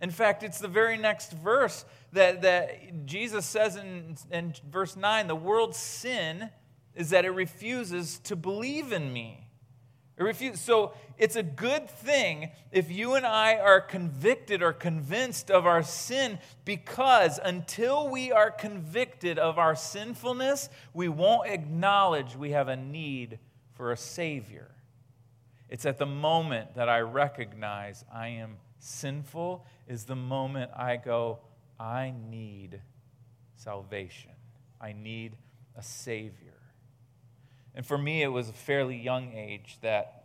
In 0.00 0.10
fact, 0.10 0.44
it's 0.44 0.60
the 0.60 0.68
very 0.68 0.96
next 0.96 1.32
verse 1.32 1.84
that, 2.12 2.42
that 2.42 3.06
Jesus 3.06 3.44
says 3.44 3.74
in, 3.74 4.16
in 4.30 4.54
verse 4.70 4.96
9 4.96 5.26
the 5.26 5.34
world's 5.34 5.76
sin 5.76 6.48
is 7.00 7.08
that 7.10 7.24
it 7.24 7.30
refuses 7.30 8.18
to 8.18 8.36
believe 8.36 8.92
in 8.92 9.10
me. 9.10 9.48
It 10.18 10.22
refuses. 10.22 10.60
So 10.60 10.92
it's 11.16 11.34
a 11.34 11.42
good 11.42 11.88
thing 11.88 12.50
if 12.70 12.90
you 12.90 13.14
and 13.14 13.24
I 13.24 13.56
are 13.56 13.80
convicted 13.80 14.62
or 14.62 14.74
convinced 14.74 15.50
of 15.50 15.64
our 15.64 15.82
sin 15.82 16.38
because 16.66 17.40
until 17.42 18.06
we 18.10 18.32
are 18.32 18.50
convicted 18.50 19.38
of 19.38 19.58
our 19.58 19.74
sinfulness, 19.74 20.68
we 20.92 21.08
won't 21.08 21.48
acknowledge 21.48 22.36
we 22.36 22.50
have 22.50 22.68
a 22.68 22.76
need 22.76 23.38
for 23.72 23.92
a 23.92 23.96
Savior. 23.96 24.70
It's 25.70 25.86
at 25.86 25.96
the 25.96 26.04
moment 26.04 26.74
that 26.74 26.90
I 26.90 27.00
recognize 27.00 28.04
I 28.12 28.28
am 28.28 28.58
sinful, 28.78 29.64
is 29.88 30.04
the 30.04 30.16
moment 30.16 30.70
I 30.76 30.96
go, 30.96 31.38
I 31.78 32.12
need 32.28 32.82
salvation. 33.56 34.32
I 34.78 34.92
need 34.92 35.36
a 35.76 35.82
Savior. 35.82 36.49
And 37.74 37.86
for 37.86 37.98
me, 37.98 38.22
it 38.22 38.28
was 38.28 38.48
a 38.48 38.52
fairly 38.52 38.96
young 38.96 39.32
age 39.32 39.78
that 39.82 40.24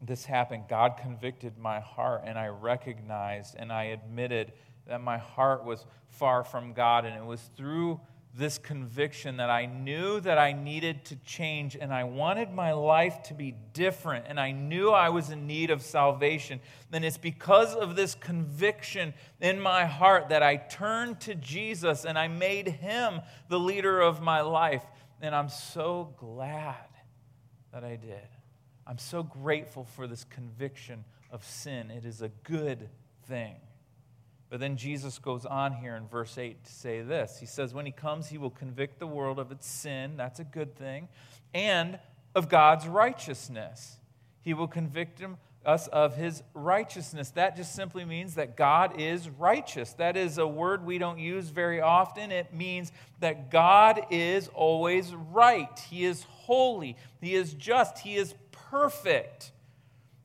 this 0.00 0.24
happened. 0.24 0.64
God 0.68 0.98
convicted 1.00 1.58
my 1.58 1.80
heart, 1.80 2.22
and 2.24 2.38
I 2.38 2.48
recognized 2.48 3.56
and 3.58 3.72
I 3.72 3.84
admitted 3.84 4.52
that 4.86 5.00
my 5.00 5.18
heart 5.18 5.64
was 5.64 5.84
far 6.08 6.44
from 6.44 6.72
God. 6.72 7.04
And 7.04 7.16
it 7.16 7.24
was 7.24 7.50
through 7.56 8.00
this 8.36 8.58
conviction 8.58 9.38
that 9.38 9.48
I 9.48 9.64
knew 9.64 10.20
that 10.20 10.36
I 10.36 10.52
needed 10.52 11.06
to 11.06 11.16
change 11.16 11.74
and 11.74 11.92
I 11.92 12.04
wanted 12.04 12.52
my 12.52 12.72
life 12.72 13.22
to 13.24 13.34
be 13.34 13.54
different 13.72 14.26
and 14.28 14.38
I 14.38 14.52
knew 14.52 14.90
I 14.90 15.08
was 15.08 15.30
in 15.30 15.46
need 15.46 15.70
of 15.70 15.80
salvation. 15.80 16.60
Then 16.90 17.02
it's 17.02 17.16
because 17.16 17.74
of 17.74 17.96
this 17.96 18.14
conviction 18.14 19.14
in 19.40 19.58
my 19.58 19.86
heart 19.86 20.28
that 20.28 20.42
I 20.42 20.56
turned 20.56 21.18
to 21.20 21.34
Jesus 21.34 22.04
and 22.04 22.18
I 22.18 22.28
made 22.28 22.68
him 22.68 23.22
the 23.48 23.58
leader 23.58 24.02
of 24.02 24.20
my 24.20 24.42
life. 24.42 24.84
And 25.20 25.34
I'm 25.34 25.48
so 25.48 26.14
glad 26.18 26.88
that 27.72 27.84
I 27.84 27.96
did. 27.96 28.28
I'm 28.86 28.98
so 28.98 29.22
grateful 29.22 29.84
for 29.84 30.06
this 30.06 30.24
conviction 30.24 31.04
of 31.30 31.44
sin. 31.44 31.90
It 31.90 32.04
is 32.04 32.22
a 32.22 32.28
good 32.44 32.88
thing. 33.26 33.56
But 34.48 34.60
then 34.60 34.76
Jesus 34.76 35.18
goes 35.18 35.44
on 35.44 35.72
here 35.72 35.96
in 35.96 36.06
verse 36.06 36.38
8 36.38 36.64
to 36.64 36.72
say 36.72 37.02
this 37.02 37.38
He 37.38 37.46
says, 37.46 37.74
When 37.74 37.86
he 37.86 37.92
comes, 37.92 38.28
he 38.28 38.38
will 38.38 38.50
convict 38.50 38.98
the 38.98 39.06
world 39.06 39.38
of 39.38 39.50
its 39.50 39.66
sin. 39.66 40.16
That's 40.16 40.38
a 40.38 40.44
good 40.44 40.76
thing. 40.76 41.08
And 41.52 41.98
of 42.34 42.48
God's 42.48 42.86
righteousness. 42.86 43.96
He 44.42 44.54
will 44.54 44.68
convict 44.68 45.18
him 45.18 45.38
us 45.66 45.88
of 45.88 46.16
his 46.16 46.42
righteousness. 46.54 47.30
That 47.30 47.56
just 47.56 47.74
simply 47.74 48.04
means 48.04 48.36
that 48.36 48.56
God 48.56 49.00
is 49.00 49.28
righteous. 49.28 49.92
That 49.94 50.16
is 50.16 50.38
a 50.38 50.46
word 50.46 50.86
we 50.86 50.98
don't 50.98 51.18
use 51.18 51.48
very 51.48 51.80
often. 51.80 52.30
It 52.30 52.54
means 52.54 52.92
that 53.20 53.50
God 53.50 54.06
is 54.10 54.48
always 54.54 55.12
right. 55.14 55.78
He 55.90 56.04
is 56.04 56.22
holy. 56.22 56.96
He 57.20 57.34
is 57.34 57.52
just. 57.52 57.98
He 57.98 58.16
is 58.16 58.34
perfect. 58.52 59.52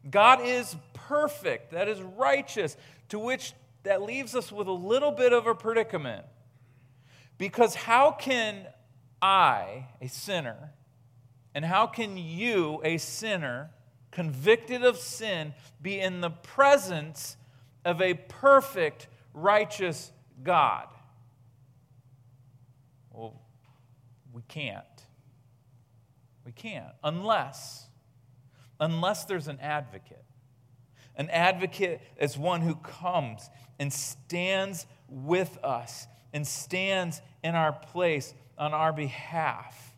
God 0.10 0.40
is 0.44 0.76
perfect. 0.94 1.72
That 1.72 1.88
is 1.88 2.02
righteous. 2.02 2.78
To 3.10 3.20
which 3.20 3.54
that 3.84 4.04
leaves 4.04 4.36
us 4.36 4.52
with 4.52 4.68
a 4.68 4.72
little 4.72 5.12
bit 5.12 5.34
of 5.34 5.48
a 5.48 5.56
predicament. 5.56 6.26
Because 7.38 7.74
how 7.74 8.12
can 8.12 8.68
I, 9.22 9.88
a 10.00 10.08
sinner, 10.08 10.74
and 11.56 11.66
how 11.66 11.88
can 11.88 12.16
you, 12.18 12.80
a 12.84 12.98
sinner, 12.98 13.72
convicted 14.12 14.84
of 14.84 14.98
sin, 14.98 15.54
be 15.82 16.00
in 16.00 16.22
the 16.22 16.30
presence 16.30 17.38
of 17.84 18.02
a 18.02 18.14
perfect, 18.14 19.08
righteous 19.34 20.12
God? 20.44 20.88
Well, 23.12 23.42
we 24.34 24.42
can't. 24.48 24.86
We 26.46 26.52
can't 26.52 26.94
unless 27.04 27.88
unless 28.82 29.26
there's 29.26 29.48
an 29.48 29.60
advocate. 29.62 30.26
An 31.16 31.30
advocate 31.30 32.02
is 32.20 32.38
one 32.38 32.62
who 32.62 32.76
comes 32.76 33.50
and 33.80 33.94
stands 33.94 34.88
with 35.08 35.58
us 35.64 36.08
and 36.34 36.46
stands 36.46 37.22
in 37.44 37.54
our 37.56 37.72
place 37.72 38.34
on 38.58 38.74
our 38.74 38.92
behalf. 38.92 39.91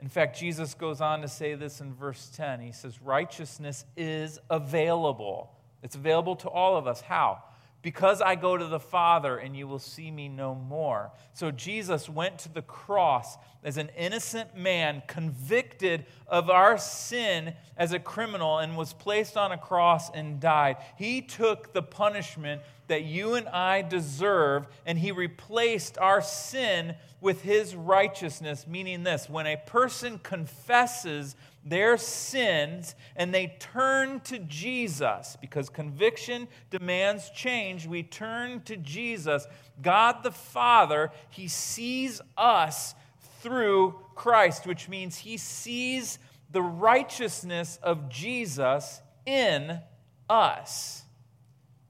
In 0.00 0.08
fact, 0.08 0.38
Jesus 0.38 0.74
goes 0.74 1.00
on 1.00 1.22
to 1.22 1.28
say 1.28 1.54
this 1.54 1.80
in 1.80 1.94
verse 1.94 2.30
10. 2.36 2.60
He 2.60 2.72
says, 2.72 3.00
Righteousness 3.02 3.84
is 3.96 4.38
available. 4.48 5.50
It's 5.82 5.96
available 5.96 6.36
to 6.36 6.48
all 6.48 6.76
of 6.76 6.86
us. 6.86 7.00
How? 7.00 7.42
Because 7.80 8.20
I 8.20 8.34
go 8.34 8.56
to 8.56 8.66
the 8.66 8.80
Father 8.80 9.38
and 9.38 9.56
you 9.56 9.68
will 9.68 9.78
see 9.78 10.10
me 10.10 10.28
no 10.28 10.54
more. 10.54 11.12
So 11.32 11.50
Jesus 11.52 12.08
went 12.08 12.38
to 12.40 12.52
the 12.52 12.62
cross 12.62 13.36
as 13.62 13.76
an 13.76 13.90
innocent 13.96 14.56
man, 14.56 15.02
convicted 15.06 16.06
of 16.26 16.50
our 16.50 16.76
sin 16.76 17.54
as 17.76 17.92
a 17.92 17.98
criminal, 17.98 18.58
and 18.58 18.76
was 18.76 18.92
placed 18.92 19.36
on 19.36 19.52
a 19.52 19.58
cross 19.58 20.10
and 20.10 20.40
died. 20.40 20.78
He 20.96 21.22
took 21.22 21.72
the 21.72 21.82
punishment 21.82 22.62
that 22.88 23.04
you 23.04 23.34
and 23.34 23.48
I 23.48 23.82
deserve, 23.82 24.66
and 24.84 24.98
he 24.98 25.12
replaced 25.12 25.98
our 25.98 26.20
sin 26.20 26.96
with 27.20 27.42
his 27.42 27.74
righteousness, 27.74 28.66
meaning 28.66 29.02
this 29.04 29.28
when 29.28 29.46
a 29.46 29.56
person 29.56 30.18
confesses 30.22 31.36
their 31.64 31.96
sins 31.96 32.94
and 33.16 33.34
they 33.34 33.56
turn 33.58 34.20
to 34.20 34.38
Jesus, 34.38 35.36
because 35.40 35.68
conviction 35.68 36.48
demands 36.70 37.30
change, 37.30 37.86
we 37.86 38.02
turn 38.02 38.62
to 38.62 38.76
Jesus. 38.76 39.46
God 39.82 40.22
the 40.22 40.30
Father, 40.30 41.10
He 41.30 41.48
sees 41.48 42.20
us 42.36 42.94
through 43.40 43.98
Christ, 44.14 44.66
which 44.66 44.88
means 44.88 45.18
He 45.18 45.36
sees 45.36 46.18
the 46.50 46.62
righteousness 46.62 47.78
of 47.82 48.08
Jesus 48.08 49.02
in 49.26 49.80
us. 50.28 51.02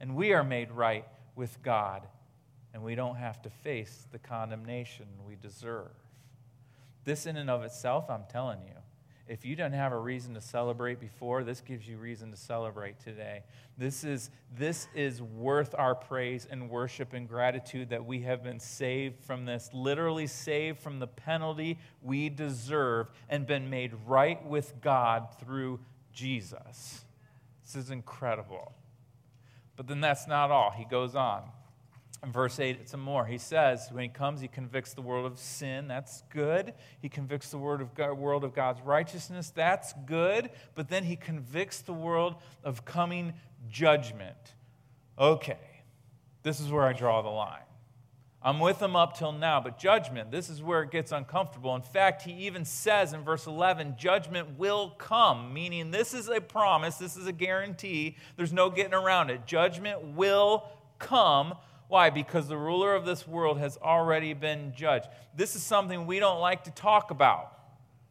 And 0.00 0.16
we 0.16 0.32
are 0.32 0.44
made 0.44 0.70
right 0.70 1.06
with 1.36 1.62
God, 1.62 2.06
and 2.74 2.82
we 2.82 2.94
don't 2.94 3.16
have 3.16 3.40
to 3.42 3.50
face 3.50 4.06
the 4.12 4.18
condemnation 4.18 5.06
we 5.26 5.36
deserve. 5.36 5.90
This, 7.04 7.26
in 7.26 7.36
and 7.36 7.48
of 7.48 7.62
itself, 7.62 8.10
I'm 8.10 8.24
telling 8.28 8.62
you, 8.62 8.74
if 9.28 9.44
you 9.44 9.54
didn't 9.54 9.74
have 9.74 9.92
a 9.92 9.98
reason 9.98 10.34
to 10.34 10.40
celebrate 10.40 10.98
before, 10.98 11.44
this 11.44 11.60
gives 11.60 11.86
you 11.86 11.98
reason 11.98 12.30
to 12.30 12.36
celebrate 12.36 12.98
today. 12.98 13.42
This 13.76 14.02
is, 14.02 14.30
this 14.56 14.88
is 14.94 15.20
worth 15.20 15.74
our 15.76 15.94
praise 15.94 16.46
and 16.50 16.70
worship 16.70 17.12
and 17.12 17.28
gratitude 17.28 17.90
that 17.90 18.04
we 18.04 18.22
have 18.22 18.42
been 18.42 18.58
saved 18.58 19.22
from 19.22 19.44
this, 19.44 19.70
literally 19.72 20.26
saved 20.26 20.80
from 20.80 20.98
the 20.98 21.06
penalty 21.06 21.78
we 22.02 22.30
deserve 22.30 23.10
and 23.28 23.46
been 23.46 23.68
made 23.68 23.92
right 24.06 24.44
with 24.46 24.80
God 24.80 25.28
through 25.38 25.80
Jesus. 26.12 27.04
This 27.64 27.76
is 27.76 27.90
incredible. 27.90 28.72
But 29.76 29.86
then 29.86 30.00
that's 30.00 30.26
not 30.26 30.50
all. 30.50 30.70
He 30.70 30.84
goes 30.84 31.14
on. 31.14 31.42
In 32.22 32.32
verse 32.32 32.58
8, 32.58 32.88
some 32.88 33.00
more. 33.00 33.26
He 33.26 33.38
says, 33.38 33.88
when 33.92 34.02
he 34.02 34.08
comes, 34.08 34.40
he 34.40 34.48
convicts 34.48 34.92
the 34.92 35.02
world 35.02 35.24
of 35.24 35.38
sin. 35.38 35.86
That's 35.86 36.24
good. 36.30 36.74
He 37.00 37.08
convicts 37.08 37.50
the 37.50 37.58
world 37.58 37.80
of, 37.80 37.94
God, 37.94 38.18
world 38.18 38.42
of 38.42 38.54
God's 38.54 38.80
righteousness. 38.80 39.52
That's 39.54 39.92
good. 40.04 40.50
But 40.74 40.88
then 40.88 41.04
he 41.04 41.14
convicts 41.14 41.80
the 41.80 41.92
world 41.92 42.34
of 42.64 42.84
coming 42.84 43.34
judgment. 43.68 44.36
Okay, 45.16 45.58
this 46.42 46.58
is 46.58 46.72
where 46.72 46.84
I 46.84 46.92
draw 46.92 47.22
the 47.22 47.28
line. 47.28 47.62
I'm 48.40 48.60
with 48.60 48.80
him 48.80 48.94
up 48.94 49.18
till 49.18 49.32
now, 49.32 49.60
but 49.60 49.78
judgment, 49.78 50.30
this 50.30 50.48
is 50.48 50.62
where 50.62 50.82
it 50.82 50.92
gets 50.92 51.10
uncomfortable. 51.10 51.74
In 51.74 51.82
fact, 51.82 52.22
he 52.22 52.32
even 52.46 52.64
says 52.64 53.12
in 53.12 53.24
verse 53.24 53.46
11, 53.48 53.96
judgment 53.98 54.56
will 54.56 54.90
come, 54.90 55.52
meaning 55.52 55.90
this 55.90 56.14
is 56.14 56.28
a 56.28 56.40
promise, 56.40 56.96
this 56.96 57.16
is 57.16 57.26
a 57.26 57.32
guarantee. 57.32 58.16
There's 58.36 58.52
no 58.52 58.70
getting 58.70 58.94
around 58.94 59.30
it. 59.30 59.44
Judgment 59.44 60.14
will 60.14 60.68
come 61.00 61.54
why? 61.88 62.10
Because 62.10 62.48
the 62.48 62.56
ruler 62.56 62.94
of 62.94 63.04
this 63.04 63.26
world 63.26 63.58
has 63.58 63.78
already 63.78 64.34
been 64.34 64.72
judged. 64.76 65.08
This 65.34 65.56
is 65.56 65.62
something 65.62 66.06
we 66.06 66.20
don't 66.20 66.40
like 66.40 66.64
to 66.64 66.70
talk 66.70 67.10
about. 67.10 67.54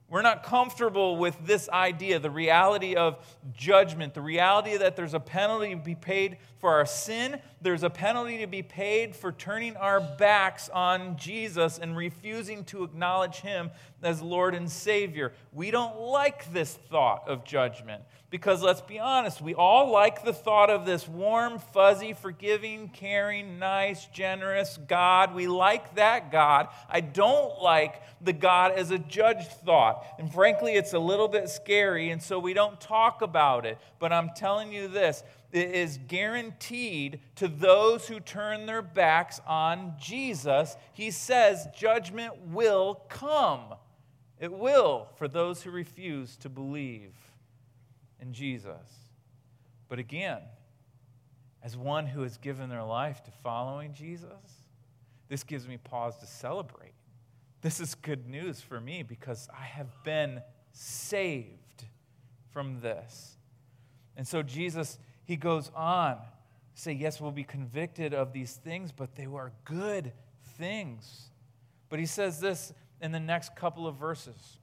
We're 0.09 0.21
not 0.21 0.43
comfortable 0.43 1.17
with 1.17 1.35
this 1.45 1.67
idea, 1.67 2.17
the 2.19 2.31
reality 2.31 2.95
of 2.95 3.17
judgment, 3.53 4.13
the 4.13 4.21
reality 4.21 4.77
that 4.77 4.95
there's 4.95 5.13
a 5.13 5.19
penalty 5.19 5.71
to 5.71 5.75
be 5.75 5.95
paid 5.95 6.37
for 6.59 6.75
our 6.75 6.85
sin, 6.85 7.41
there's 7.61 7.83
a 7.83 7.89
penalty 7.89 8.37
to 8.37 8.47
be 8.47 8.63
paid 8.63 9.17
for 9.17 9.33
turning 9.33 9.75
our 9.75 9.99
backs 9.99 10.69
on 10.69 11.17
Jesus 11.17 11.77
and 11.77 11.97
refusing 11.97 12.63
to 12.65 12.85
acknowledge 12.85 13.41
Him 13.41 13.69
as 14.01 14.21
Lord 14.21 14.55
and 14.55 14.71
Savior. 14.71 15.33
We 15.51 15.71
don't 15.71 15.99
like 15.99 16.53
this 16.53 16.73
thought 16.73 17.27
of 17.27 17.43
judgment 17.43 18.03
because 18.29 18.61
let's 18.61 18.81
be 18.81 18.99
honest, 18.99 19.41
we 19.41 19.53
all 19.53 19.89
like 19.89 20.25
the 20.25 20.33
thought 20.33 20.69
of 20.69 20.85
this 20.85 21.07
warm, 21.07 21.59
fuzzy, 21.59 22.11
forgiving, 22.11 22.89
caring, 22.89 23.57
nice, 23.57 24.05
generous 24.07 24.77
God. 24.85 25.33
We 25.33 25.47
like 25.47 25.95
that 25.95 26.29
God. 26.29 26.67
I 26.89 26.99
don't 26.99 27.61
like 27.61 28.01
the 28.19 28.33
God 28.33 28.73
as 28.73 28.91
a 28.91 28.99
judge 28.99 29.47
thought. 29.47 30.05
And 30.19 30.31
frankly, 30.31 30.73
it's 30.73 30.91
a 30.91 30.99
little 30.99 31.29
bit 31.29 31.47
scary, 31.47 32.09
and 32.09 32.21
so 32.21 32.37
we 32.37 32.53
don't 32.53 32.79
talk 32.81 33.21
about 33.21 33.65
it. 33.65 33.77
But 33.97 34.11
I'm 34.11 34.31
telling 34.35 34.73
you 34.73 34.89
this 34.89 35.23
it 35.53 35.71
is 35.71 35.97
guaranteed 36.07 37.21
to 37.35 37.47
those 37.47 38.09
who 38.09 38.19
turn 38.19 38.65
their 38.65 38.81
backs 38.81 39.39
on 39.47 39.93
Jesus. 39.97 40.75
He 40.91 41.11
says 41.11 41.65
judgment 41.73 42.33
will 42.47 42.95
come. 43.07 43.75
It 44.37 44.51
will 44.51 45.07
for 45.15 45.29
those 45.29 45.63
who 45.63 45.71
refuse 45.71 46.35
to 46.37 46.49
believe 46.49 47.13
in 48.21 48.33
Jesus. 48.33 48.73
But 49.89 49.99
again, 49.99 50.41
as 51.63 51.75
one 51.75 52.05
who 52.05 52.21
has 52.21 52.37
given 52.37 52.69
their 52.69 52.83
life 52.83 53.23
to 53.23 53.31
following 53.43 53.93
Jesus, 53.93 54.31
this 55.27 55.43
gives 55.43 55.67
me 55.67 55.77
pause 55.77 56.17
to 56.17 56.25
celebrate. 56.27 56.93
This 57.61 57.79
is 57.79 57.95
good 57.95 58.27
news 58.27 58.61
for 58.61 58.79
me 58.79 59.03
because 59.03 59.49
I 59.51 59.63
have 59.63 60.03
been 60.03 60.41
saved 60.71 61.85
from 62.51 62.79
this. 62.81 63.37
And 64.15 64.27
so 64.27 64.41
Jesus, 64.41 64.97
he 65.25 65.35
goes 65.35 65.71
on 65.75 66.17
say, 66.77 66.91
yes, 66.91 67.19
we'll 67.19 67.31
be 67.31 67.43
convicted 67.43 68.13
of 68.13 68.33
these 68.33 68.53
things, 68.53 68.91
but 68.91 69.15
they 69.15 69.25
were 69.25 69.51
good 69.65 70.13
things. 70.57 71.31
But 71.89 71.97
he 71.97 72.05
says 72.05 72.39
this 72.39 72.71
in 73.01 73.11
the 73.11 73.19
next 73.19 73.55
couple 73.55 73.87
of 73.87 73.95
verses. 73.95 74.56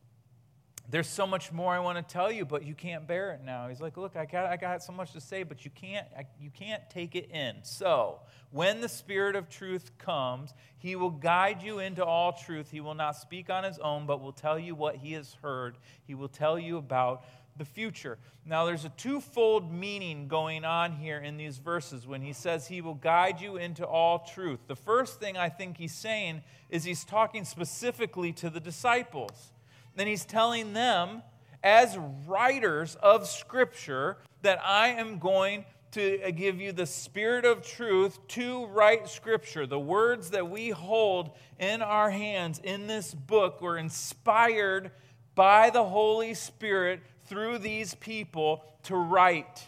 There's 0.91 1.09
so 1.09 1.27
much 1.27 1.51
more 1.51 1.75
I 1.75 1.79
want 1.79 1.97
to 1.97 2.13
tell 2.13 2.31
you, 2.31 2.45
but 2.45 2.65
you 2.65 2.75
can't 2.75 3.07
bear 3.07 3.31
it 3.33 3.41
now. 3.43 3.69
He's 3.69 3.81
like, 3.81 3.97
Look, 3.97 4.17
I 4.17 4.27
got, 4.27 4.47
I 4.47 4.57
got 4.57 4.83
so 4.83 4.93
much 4.93 5.13
to 5.13 5.21
say, 5.21 5.43
but 5.43 5.65
you 5.65 5.71
can't, 5.71 6.07
I, 6.17 6.27
you 6.39 6.51
can't 6.51 6.83
take 6.91 7.17
it 7.17 7.31
in. 7.31 7.57
So, 7.63 8.21
when 8.51 8.81
the 8.81 8.89
Spirit 8.89 9.35
of 9.35 9.49
truth 9.49 9.97
comes, 9.99 10.53
he 10.79 10.95
will 10.95 11.11
guide 11.11 11.63
you 11.63 11.79
into 11.79 12.05
all 12.05 12.33
truth. 12.33 12.71
He 12.71 12.81
will 12.81 12.95
not 12.95 13.17
speak 13.17 13.49
on 13.49 13.65
his 13.65 13.79
own, 13.79 14.07
but 14.07 14.21
will 14.21 14.33
tell 14.33 14.59
you 14.59 14.75
what 14.75 14.97
he 14.97 15.13
has 15.13 15.35
heard. 15.43 15.77
He 16.07 16.15
will 16.15 16.29
tell 16.29 16.59
you 16.59 16.77
about 16.77 17.25
the 17.57 17.65
future. 17.65 18.19
Now, 18.47 18.67
there's 18.67 18.85
a 18.85 18.91
twofold 18.91 19.73
meaning 19.73 20.29
going 20.29 20.65
on 20.65 20.93
here 20.93 21.19
in 21.19 21.39
these 21.39 21.59
verses 21.59 22.07
when 22.07 22.21
he 22.21 22.35
says 22.35 22.67
he 22.67 22.83
will 22.83 22.95
guide 22.95 23.41
you 23.41 23.57
into 23.57 23.87
all 23.87 24.19
truth. 24.19 24.61
The 24.67 24.77
first 24.77 25.19
thing 25.19 25.37
I 25.37 25.49
think 25.49 25.79
he's 25.79 25.95
saying 25.95 26.43
is 26.69 26.85
he's 26.85 27.05
talking 27.05 27.45
specifically 27.45 28.33
to 28.35 28.51
the 28.51 28.61
disciples. 28.61 29.53
Then 29.97 30.07
he's 30.07 30.25
telling 30.25 30.73
them, 30.73 31.23
as 31.63 31.99
writers 32.27 32.97
of 32.97 33.27
Scripture, 33.27 34.19
that 34.43 34.61
I 34.65 34.89
am 34.89 35.19
going 35.19 35.65
to 35.93 36.23
uh, 36.23 36.31
give 36.31 36.61
you 36.61 36.73
the 36.73 36.87
spirit 36.87 37.45
of 37.45 37.63
truth 37.63 38.19
to 38.29 38.67
write 38.67 39.09
Scripture. 39.09 39.67
The 39.67 39.79
words 39.79 40.31
that 40.31 40.51
we 40.51 40.71
hold 40.71 41.31
in 41.59 41.83
our 41.83 42.11
hands 42.11 42.61
in 42.63 42.87
this 42.87 43.15
book 43.15 43.63
were 43.63 43.79
inspired 43.79 44.91
by 45.35 45.71
the 45.71 45.85
Holy 45.85 46.35
Spirit 46.35 47.01
through 47.27 47.59
these 47.59 47.95
people 47.95 48.65
to 48.85 48.97
write. 48.97 49.65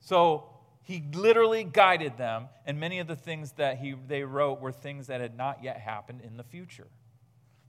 So 0.00 0.48
he 0.82 1.04
literally 1.12 1.64
guided 1.64 2.16
them, 2.16 2.48
and 2.66 2.78
many 2.78 2.98
of 2.98 3.06
the 3.06 3.16
things 3.16 3.52
that 3.52 3.78
he, 3.78 3.94
they 4.06 4.24
wrote 4.24 4.60
were 4.60 4.72
things 4.72 5.08
that 5.08 5.20
had 5.20 5.36
not 5.36 5.62
yet 5.62 5.78
happened 5.78 6.20
in 6.22 6.36
the 6.36 6.44
future. 6.44 6.88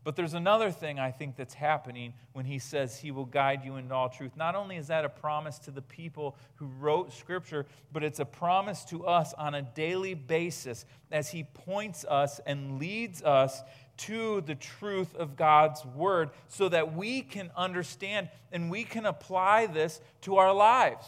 But 0.03 0.17
there's 0.17 0.33
another 0.33 0.69
thing 0.69 0.99
I 0.99 1.11
think 1.11 1.37
that's 1.37 1.53
happening 1.53 2.13
when 2.33 2.45
he 2.45 2.59
says 2.59 2.99
he 2.99 3.11
will 3.11 3.25
guide 3.25 3.63
you 3.63 3.77
into 3.77 3.93
all 3.93 4.09
truth. 4.09 4.35
Not 4.35 4.53
only 4.53 4.75
is 4.75 4.87
that 4.87 5.05
a 5.05 5.09
promise 5.09 5.59
to 5.59 5.71
the 5.71 5.81
people 5.81 6.35
who 6.55 6.65
wrote 6.79 7.13
Scripture, 7.13 7.65
but 7.91 8.03
it's 8.03 8.19
a 8.19 8.25
promise 8.25 8.83
to 8.85 9.05
us 9.05 9.33
on 9.33 9.55
a 9.55 9.61
daily 9.61 10.13
basis 10.13 10.85
as 11.11 11.29
he 11.29 11.43
points 11.43 12.03
us 12.05 12.41
and 12.45 12.79
leads 12.79 13.23
us 13.23 13.61
to 13.95 14.41
the 14.41 14.55
truth 14.55 15.15
of 15.15 15.35
God's 15.37 15.85
Word 15.85 16.31
so 16.47 16.67
that 16.69 16.95
we 16.95 17.21
can 17.21 17.51
understand 17.55 18.29
and 18.51 18.69
we 18.69 18.83
can 18.83 19.05
apply 19.05 19.67
this 19.67 20.01
to 20.21 20.37
our 20.37 20.53
lives. 20.53 21.05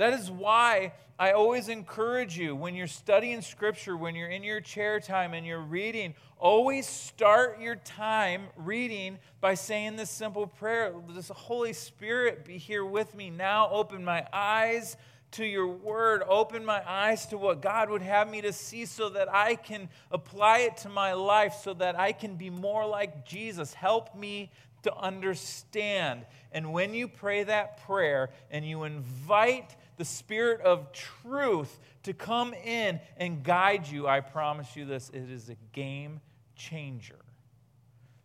That 0.00 0.14
is 0.14 0.30
why 0.30 0.94
I 1.18 1.32
always 1.32 1.68
encourage 1.68 2.38
you 2.38 2.56
when 2.56 2.74
you're 2.74 2.86
studying 2.86 3.42
Scripture, 3.42 3.98
when 3.98 4.14
you're 4.14 4.30
in 4.30 4.42
your 4.42 4.62
chair 4.62 4.98
time 4.98 5.34
and 5.34 5.46
you're 5.46 5.60
reading, 5.60 6.14
always 6.38 6.86
start 6.86 7.60
your 7.60 7.76
time 7.76 8.46
reading 8.56 9.18
by 9.42 9.52
saying 9.52 9.96
this 9.96 10.08
simple 10.08 10.46
prayer 10.46 10.94
This 11.10 11.28
Holy 11.28 11.74
Spirit, 11.74 12.46
be 12.46 12.56
here 12.56 12.82
with 12.82 13.14
me 13.14 13.28
now. 13.28 13.68
Open 13.68 14.02
my 14.02 14.26
eyes 14.32 14.96
to 15.32 15.44
your 15.44 15.68
word. 15.68 16.22
Open 16.26 16.64
my 16.64 16.82
eyes 16.90 17.26
to 17.26 17.36
what 17.36 17.60
God 17.60 17.90
would 17.90 18.00
have 18.00 18.30
me 18.30 18.40
to 18.40 18.54
see 18.54 18.86
so 18.86 19.10
that 19.10 19.30
I 19.30 19.54
can 19.54 19.90
apply 20.10 20.60
it 20.60 20.78
to 20.78 20.88
my 20.88 21.12
life, 21.12 21.56
so 21.62 21.74
that 21.74 22.00
I 22.00 22.12
can 22.12 22.36
be 22.36 22.48
more 22.48 22.86
like 22.86 23.26
Jesus. 23.26 23.74
Help 23.74 24.16
me 24.16 24.50
to 24.84 24.96
understand. 24.96 26.24
And 26.52 26.72
when 26.72 26.94
you 26.94 27.06
pray 27.06 27.44
that 27.44 27.84
prayer 27.84 28.30
and 28.50 28.64
you 28.64 28.84
invite 28.84 29.76
the 30.00 30.04
Spirit 30.06 30.62
of 30.62 30.92
truth 30.92 31.78
to 32.04 32.14
come 32.14 32.54
in 32.54 33.00
and 33.18 33.44
guide 33.44 33.86
you, 33.86 34.08
I 34.08 34.20
promise 34.20 34.74
you 34.74 34.86
this 34.86 35.10
it 35.10 35.30
is 35.30 35.50
a 35.50 35.56
game 35.74 36.22
changer. 36.56 37.18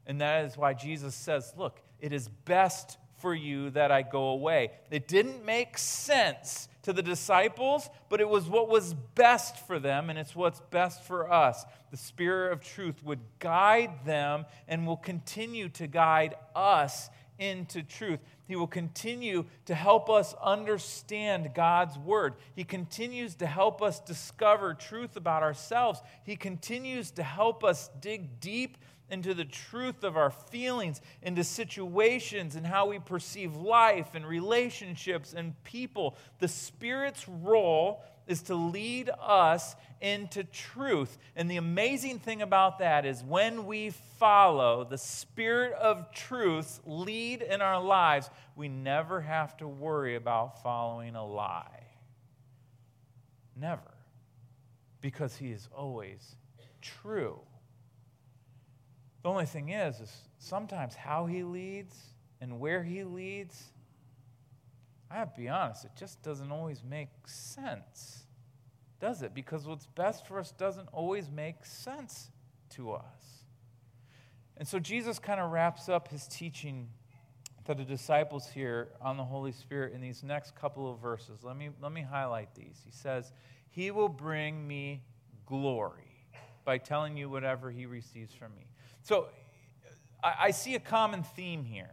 And 0.08 0.22
that 0.22 0.46
is 0.46 0.56
why 0.56 0.74
Jesus 0.74 1.14
says, 1.14 1.54
Look, 1.58 1.82
it 2.00 2.14
is 2.14 2.30
best 2.30 2.98
for 3.18 3.36
you 3.36 3.72
that 3.72 3.92
I 3.92 4.04
go 4.04 4.30
away. 4.30 4.72
It 4.90 5.10
didn't 5.10 5.44
make 5.44 5.78
sense 5.78 6.70
to 6.84 6.94
the 6.94 7.02
disciples, 7.02 7.90
but 8.08 8.22
it 8.22 8.30
was 8.30 8.48
what 8.48 8.70
was 8.70 8.94
best 8.94 9.68
for 9.68 9.78
them, 9.78 10.10
and 10.10 10.18
it's 10.18 10.34
what's 10.34 10.62
best 10.70 11.04
for 11.04 11.30
us. 11.30 11.66
The 11.92 11.98
Spirit 11.98 12.54
of 12.54 12.62
truth 12.62 13.04
would 13.04 13.20
guide 13.40 14.06
them 14.06 14.46
and 14.70 14.88
will 14.88 14.96
continue 14.96 15.68
to 15.70 15.88
guide 15.88 16.36
us 16.56 17.10
into 17.40 17.84
truth. 17.84 18.20
He 18.48 18.56
will 18.56 18.68
continue 18.68 19.46
to 19.66 19.76
help 19.76 20.10
us 20.10 20.34
understand 20.42 21.54
God's 21.54 21.98
word. 21.98 22.36
He 22.56 22.64
continues 22.64 23.36
to 23.36 23.46
help 23.46 23.82
us 23.82 24.00
discover 24.00 24.74
truth 24.74 25.16
about 25.16 25.44
ourselves. 25.44 26.02
He 26.24 26.36
continues 26.36 27.12
to 27.12 27.24
help 27.24 27.64
us 27.64 27.90
dig 28.00 28.40
deep 28.40 28.78
into 29.10 29.34
the 29.34 29.46
truth 29.46 30.04
of 30.04 30.18
our 30.18 30.32
feelings, 30.32 31.00
into 31.22 31.44
situations 31.44 32.56
and 32.56 32.66
how 32.66 32.88
we 32.88 33.00
perceive 33.00 33.56
life 33.56 34.16
and 34.16 34.26
relationships 34.26 35.34
and 35.34 35.62
people. 35.64 36.18
The 36.40 36.48
Spirit's 36.48 37.28
role 37.28 38.04
is 38.28 38.44
to 38.44 38.56
lead 38.56 39.10
us 39.22 39.76
into 40.02 40.44
truth. 40.44 41.18
And 41.36 41.50
the 41.50 41.58
amazing 41.58 42.20
thing 42.20 42.42
about 42.42 42.80
that 42.80 43.06
is 43.06 43.24
when 43.24 43.66
we 43.66 43.92
follow 44.20 44.84
the 44.84 44.98
Spirit 44.98 45.74
of 45.74 46.12
truth's 46.12 46.80
lead 46.86 47.42
in 47.42 47.62
our 47.62 47.82
lives, 47.82 48.30
we 48.56 48.68
never 48.68 49.22
have 49.22 49.56
to 49.58 49.68
worry 49.68 50.16
about 50.16 50.62
following 50.64 51.16
a 51.16 51.26
lie. 51.26 51.84
Never. 53.56 53.82
Because 55.02 55.36
He 55.36 55.52
is 55.52 55.70
always 55.76 56.36
true. 56.82 57.40
The 59.26 59.32
only 59.32 59.48
thing 59.48 59.70
is, 59.70 60.00
is 60.02 60.16
sometimes 60.38 60.94
how 60.94 61.26
he 61.26 61.44
leads 61.44 61.96
and 62.42 62.60
where 62.60 62.84
he 62.84 63.04
leads, 63.04 63.72
I 65.10 65.16
have 65.16 65.34
to 65.34 65.42
be 65.42 65.50
honest, 65.50 65.86
it 65.86 65.92
just 65.96 66.22
doesn't 66.24 66.52
always 66.52 66.84
make 66.84 67.10
sense, 67.26 68.24
does 69.00 69.22
it? 69.22 69.34
Because 69.34 69.68
what's 69.68 69.86
best 69.86 70.26
for 70.28 70.40
us 70.40 70.52
doesn't 70.52 70.88
always 70.92 71.30
make 71.30 71.66
sense 71.66 72.32
to 72.72 72.92
us. 72.92 73.44
And 74.58 74.68
so 74.68 74.80
Jesus 74.80 75.20
kind 75.20 75.40
of 75.40 75.52
wraps 75.52 75.90
up 75.90 76.08
his 76.08 76.28
teaching 76.28 76.88
to 77.66 77.74
the 77.74 77.84
disciples 77.84 78.48
here 78.48 78.90
on 79.02 79.18
the 79.18 79.24
Holy 79.24 79.52
Spirit 79.52 79.94
in 79.94 80.02
these 80.02 80.24
next 80.24 80.56
couple 80.56 80.92
of 80.92 81.00
verses. 81.00 81.40
Let 81.44 81.58
me, 81.58 81.70
let 81.82 81.92
me 81.92 82.02
highlight 82.02 82.54
these. 82.56 82.82
He 82.86 82.92
says, 82.92 83.34
He 83.70 83.92
will 83.92 84.10
bring 84.10 84.66
me 84.68 85.04
glory 85.46 86.04
by 86.64 86.78
telling 86.78 87.18
you 87.18 87.30
whatever 87.30 87.70
he 87.70 87.86
receives 87.86 88.34
from 88.34 88.56
me. 88.56 88.68
So 89.04 89.28
I, 90.24 90.34
I 90.40 90.52
see 90.52 90.76
a 90.76 90.80
common 90.80 91.24
theme 91.24 91.64
here 91.64 91.92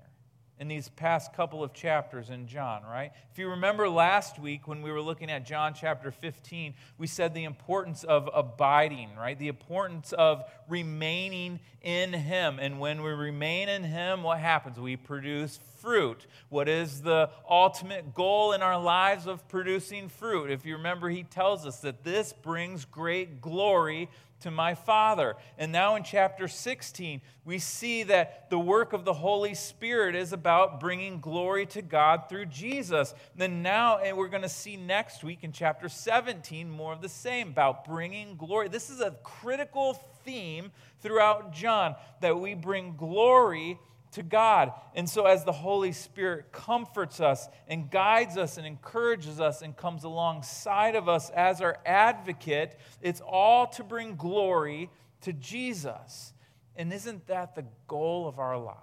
in 0.62 0.68
these 0.68 0.88
past 0.90 1.32
couple 1.32 1.64
of 1.64 1.72
chapters 1.72 2.30
in 2.30 2.46
John, 2.46 2.84
right? 2.84 3.10
If 3.32 3.38
you 3.40 3.48
remember 3.48 3.88
last 3.88 4.38
week 4.38 4.68
when 4.68 4.80
we 4.80 4.92
were 4.92 5.00
looking 5.00 5.28
at 5.28 5.44
John 5.44 5.74
chapter 5.74 6.12
15, 6.12 6.74
we 6.98 7.08
said 7.08 7.34
the 7.34 7.42
importance 7.42 8.04
of 8.04 8.30
abiding, 8.32 9.16
right? 9.16 9.36
The 9.36 9.48
importance 9.48 10.12
of 10.12 10.44
remaining 10.68 11.58
in 11.80 12.12
Him. 12.12 12.60
And 12.60 12.78
when 12.78 13.02
we 13.02 13.10
remain 13.10 13.68
in 13.68 13.82
Him, 13.82 14.22
what 14.22 14.38
happens? 14.38 14.78
We 14.78 14.94
produce 14.94 15.58
fruit. 15.80 16.28
What 16.48 16.68
is 16.68 17.02
the 17.02 17.30
ultimate 17.50 18.14
goal 18.14 18.52
in 18.52 18.62
our 18.62 18.80
lives 18.80 19.26
of 19.26 19.48
producing 19.48 20.08
fruit? 20.08 20.48
If 20.48 20.64
you 20.64 20.76
remember, 20.76 21.08
He 21.08 21.24
tells 21.24 21.66
us 21.66 21.80
that 21.80 22.04
this 22.04 22.32
brings 22.32 22.84
great 22.84 23.40
glory 23.40 24.08
to 24.42 24.50
my 24.50 24.74
Father. 24.74 25.36
And 25.58 25.72
now 25.72 25.96
in 25.96 26.04
chapter 26.04 26.48
16, 26.48 27.20
we 27.44 27.58
see 27.58 28.04
that 28.04 28.50
the 28.50 28.58
work 28.58 28.92
of 28.92 29.04
the 29.04 29.14
Holy 29.14 29.54
Spirit 29.54 30.14
is 30.14 30.32
about 30.32 30.80
bringing 30.80 31.20
glory 31.20 31.66
to 31.66 31.82
God 31.82 32.28
through 32.28 32.46
Jesus. 32.46 33.14
Then 33.34 33.62
now, 33.62 33.98
and 33.98 34.16
we're 34.16 34.28
going 34.28 34.42
to 34.42 34.48
see 34.48 34.76
next 34.76 35.24
week 35.24 35.40
in 35.42 35.52
chapter 35.52 35.88
17 35.88 36.70
more 36.70 36.92
of 36.92 37.02
the 37.02 37.08
same 37.08 37.48
about 37.48 37.84
bringing 37.84 38.36
glory. 38.36 38.68
This 38.68 38.90
is 38.90 39.00
a 39.00 39.16
critical 39.22 39.94
theme 40.24 40.70
throughout 41.00 41.52
John 41.52 41.96
that 42.20 42.38
we 42.38 42.54
bring 42.54 42.96
glory 42.96 43.78
to 44.12 44.22
God. 44.22 44.72
And 44.94 45.08
so, 45.08 45.26
as 45.26 45.44
the 45.44 45.52
Holy 45.52 45.92
Spirit 45.92 46.52
comforts 46.52 47.20
us 47.20 47.48
and 47.66 47.90
guides 47.90 48.36
us 48.36 48.56
and 48.58 48.66
encourages 48.66 49.40
us 49.40 49.62
and 49.62 49.76
comes 49.76 50.04
alongside 50.04 50.94
of 50.94 51.08
us 51.08 51.30
as 51.30 51.60
our 51.60 51.78
advocate, 51.84 52.78
it's 53.00 53.20
all 53.20 53.66
to 53.68 53.84
bring 53.84 54.16
glory 54.16 54.90
to 55.22 55.32
Jesus. 55.32 56.32
And 56.76 56.92
isn't 56.92 57.26
that 57.26 57.54
the 57.54 57.64
goal 57.86 58.28
of 58.28 58.38
our 58.38 58.58
lives? 58.58 58.78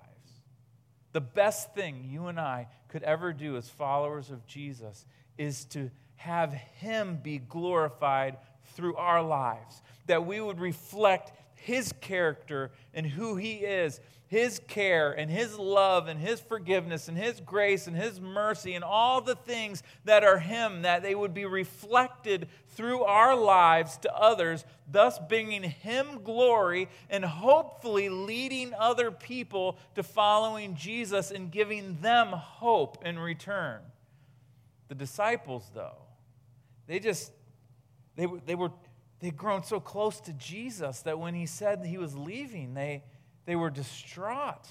The 1.11 1.21
best 1.21 1.73
thing 1.73 2.05
you 2.09 2.27
and 2.27 2.39
I 2.39 2.67
could 2.89 3.03
ever 3.03 3.33
do 3.33 3.57
as 3.57 3.69
followers 3.69 4.29
of 4.29 4.45
Jesus 4.45 5.05
is 5.37 5.65
to 5.65 5.89
have 6.15 6.53
Him 6.53 7.19
be 7.21 7.39
glorified 7.39 8.37
through 8.73 8.95
our 8.95 9.23
lives, 9.23 9.81
that 10.07 10.25
we 10.25 10.39
would 10.39 10.59
reflect 10.59 11.31
His 11.55 11.93
character 12.01 12.71
and 12.93 13.05
who 13.05 13.35
He 13.35 13.55
is 13.55 13.99
his 14.29 14.61
care 14.67 15.11
and 15.11 15.31
His 15.31 15.57
love 15.57 16.07
and 16.07 16.19
His 16.19 16.39
forgiveness 16.39 17.07
and 17.07 17.17
His 17.17 17.41
grace 17.41 17.87
and 17.87 17.97
His 17.97 18.21
mercy 18.21 18.75
and 18.75 18.83
all 18.83 19.21
the 19.21 19.33
things 19.33 19.81
that 20.05 20.23
are 20.23 20.37
Him, 20.37 20.83
that 20.83 21.01
they 21.01 21.15
would 21.15 21.33
be 21.33 21.45
reflected 21.45 22.47
through 22.67 23.01
our 23.05 23.35
lives 23.35 23.97
to 23.97 24.15
others, 24.15 24.65
thus 24.87 25.17
bringing 25.17 25.63
Him 25.63 26.21
glory 26.23 26.89
and 27.09 27.25
hopefully 27.25 28.07
leading 28.09 28.71
other 28.77 29.09
people 29.09 29.79
to 29.95 30.03
following 30.03 30.75
Jesus 30.75 31.31
and 31.31 31.51
giving 31.51 31.97
them 32.01 32.27
hope 32.27 33.03
in 33.03 33.17
return. 33.17 33.81
The 34.89 34.95
disciples, 34.95 35.71
though, 35.73 35.97
they 36.85 36.99
just, 36.99 37.31
they, 38.15 38.27
they 38.45 38.53
were, 38.53 38.71
they'd 39.21 39.35
grown 39.35 39.63
so 39.63 39.79
close 39.79 40.19
to 40.21 40.33
Jesus 40.33 40.99
that 40.99 41.17
when 41.17 41.33
He 41.33 41.47
said 41.47 41.83
He 41.83 41.97
was 41.97 42.15
leaving, 42.15 42.75
they, 42.75 43.01
they 43.49 43.55
were 43.55 43.71
distraught. 43.71 44.67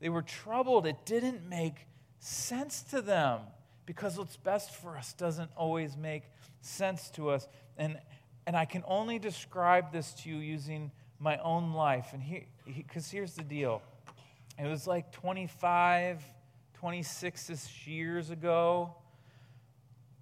They 0.00 0.10
were 0.10 0.20
troubled. 0.20 0.84
It 0.86 1.06
didn't 1.06 1.48
make 1.48 1.86
sense 2.18 2.82
to 2.90 3.00
them 3.00 3.40
because 3.86 4.18
what's 4.18 4.36
best 4.36 4.74
for 4.74 4.98
us 4.98 5.14
doesn't 5.14 5.50
always 5.56 5.96
make 5.96 6.24
sense 6.60 7.08
to 7.12 7.30
us. 7.30 7.48
And, 7.78 7.98
and 8.46 8.54
I 8.54 8.66
can 8.66 8.84
only 8.86 9.18
describe 9.18 9.92
this 9.94 10.12
to 10.12 10.28
you 10.28 10.36
using 10.36 10.90
my 11.18 11.38
own 11.38 11.72
life. 11.72 12.08
And 12.12 12.22
because 12.66 13.10
he, 13.10 13.16
here's 13.16 13.32
the 13.32 13.44
deal 13.44 13.80
it 14.58 14.66
was 14.66 14.86
like 14.86 15.10
25, 15.12 16.22
26 16.74 17.86
years 17.86 18.28
ago 18.28 18.94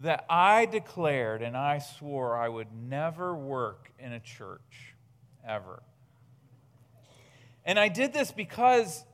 that 0.01 0.27
I 0.31 0.67
declared 0.67 1.43
and 1.43 1.57
I 1.57 1.81
swore 1.81 2.37
I 2.37 2.49
would 2.49 2.73
never 2.73 3.35
work 3.35 3.91
in 3.99 4.13
a 4.13 4.21
church 4.21 4.95
ever. 5.45 5.83
And 7.64 7.79
I 7.79 7.88
did 7.88 8.12
this 8.12 8.31
because 8.31 9.05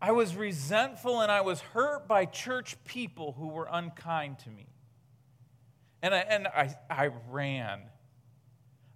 I 0.00 0.12
was 0.12 0.34
resentful 0.34 1.20
and 1.20 1.30
I 1.30 1.42
was 1.42 1.60
hurt 1.60 2.08
by 2.08 2.24
church 2.24 2.76
people 2.84 3.32
who 3.32 3.48
were 3.48 3.68
unkind 3.70 4.40
to 4.40 4.50
me. 4.50 4.66
And 6.02 6.12
I, 6.12 6.18
and 6.18 6.48
I, 6.48 6.74
I 6.90 7.10
ran. 7.30 7.82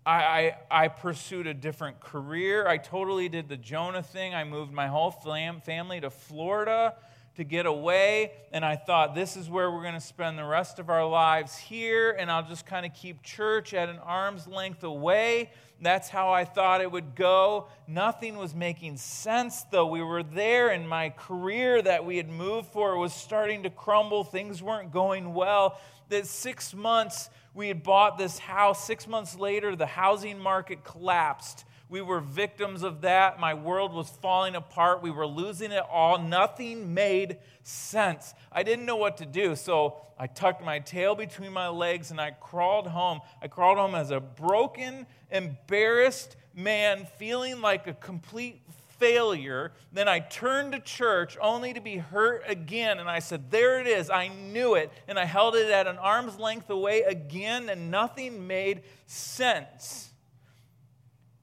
I, 0.04 0.56
I, 0.70 0.84
I 0.84 0.88
pursued 0.88 1.46
a 1.46 1.54
different 1.54 2.00
career. 2.00 2.66
I 2.66 2.78
totally 2.78 3.28
did 3.28 3.48
the 3.48 3.56
Jonah 3.56 4.02
thing. 4.02 4.34
I 4.34 4.42
moved 4.42 4.72
my 4.72 4.88
whole 4.88 5.12
fam- 5.12 5.60
family 5.60 6.00
to 6.00 6.10
Florida 6.10 6.94
to 7.36 7.44
get 7.44 7.66
away. 7.66 8.32
And 8.52 8.64
I 8.64 8.76
thought, 8.76 9.14
this 9.14 9.36
is 9.36 9.48
where 9.48 9.70
we're 9.70 9.82
going 9.82 9.94
to 9.94 10.00
spend 10.00 10.38
the 10.38 10.44
rest 10.44 10.78
of 10.78 10.90
our 10.90 11.06
lives 11.06 11.56
here. 11.56 12.10
And 12.18 12.30
I'll 12.30 12.46
just 12.46 12.66
kind 12.66 12.84
of 12.84 12.92
keep 12.94 13.22
church 13.22 13.74
at 13.74 13.88
an 13.88 13.98
arm's 13.98 14.46
length 14.46 14.84
away. 14.84 15.50
That's 15.80 16.08
how 16.08 16.32
I 16.32 16.44
thought 16.46 16.80
it 16.80 16.90
would 16.90 17.14
go. 17.14 17.68
Nothing 17.86 18.38
was 18.38 18.54
making 18.54 18.96
sense, 18.96 19.64
though. 19.64 19.86
We 19.86 20.02
were 20.02 20.22
there, 20.22 20.70
and 20.70 20.88
my 20.88 21.10
career 21.10 21.82
that 21.82 22.06
we 22.06 22.16
had 22.16 22.30
moved 22.30 22.68
for 22.72 22.96
was 22.96 23.12
starting 23.12 23.64
to 23.64 23.70
crumble. 23.70 24.24
Things 24.24 24.62
weren't 24.62 24.90
going 24.90 25.34
well. 25.34 25.78
That 26.08 26.26
six 26.26 26.72
months 26.72 27.28
we 27.52 27.68
had 27.68 27.82
bought 27.82 28.16
this 28.16 28.38
house. 28.38 28.86
Six 28.86 29.06
months 29.06 29.38
later, 29.38 29.76
the 29.76 29.84
housing 29.84 30.38
market 30.38 30.82
collapsed. 30.82 31.65
We 31.88 32.00
were 32.00 32.20
victims 32.20 32.82
of 32.82 33.02
that. 33.02 33.38
My 33.38 33.54
world 33.54 33.92
was 33.92 34.10
falling 34.10 34.56
apart. 34.56 35.02
We 35.02 35.10
were 35.10 35.26
losing 35.26 35.70
it 35.70 35.84
all. 35.88 36.18
Nothing 36.18 36.94
made 36.94 37.38
sense. 37.62 38.34
I 38.50 38.64
didn't 38.64 38.86
know 38.86 38.96
what 38.96 39.18
to 39.18 39.26
do. 39.26 39.54
So 39.54 39.98
I 40.18 40.26
tucked 40.26 40.64
my 40.64 40.80
tail 40.80 41.14
between 41.14 41.52
my 41.52 41.68
legs 41.68 42.10
and 42.10 42.20
I 42.20 42.32
crawled 42.32 42.88
home. 42.88 43.20
I 43.40 43.46
crawled 43.46 43.78
home 43.78 43.94
as 43.94 44.10
a 44.10 44.18
broken, 44.18 45.06
embarrassed 45.30 46.36
man, 46.54 47.06
feeling 47.18 47.60
like 47.60 47.86
a 47.86 47.92
complete 47.92 48.62
failure. 48.98 49.72
Then 49.92 50.08
I 50.08 50.20
turned 50.20 50.72
to 50.72 50.80
church 50.80 51.36
only 51.40 51.72
to 51.72 51.80
be 51.80 51.98
hurt 51.98 52.42
again. 52.48 52.98
And 52.98 53.08
I 53.08 53.20
said, 53.20 53.50
There 53.50 53.80
it 53.80 53.86
is. 53.86 54.10
I 54.10 54.28
knew 54.28 54.74
it. 54.74 54.90
And 55.06 55.18
I 55.18 55.24
held 55.24 55.54
it 55.54 55.70
at 55.70 55.86
an 55.86 55.98
arm's 55.98 56.38
length 56.38 56.68
away 56.70 57.02
again, 57.02 57.68
and 57.68 57.90
nothing 57.90 58.46
made 58.46 58.82
sense. 59.06 60.10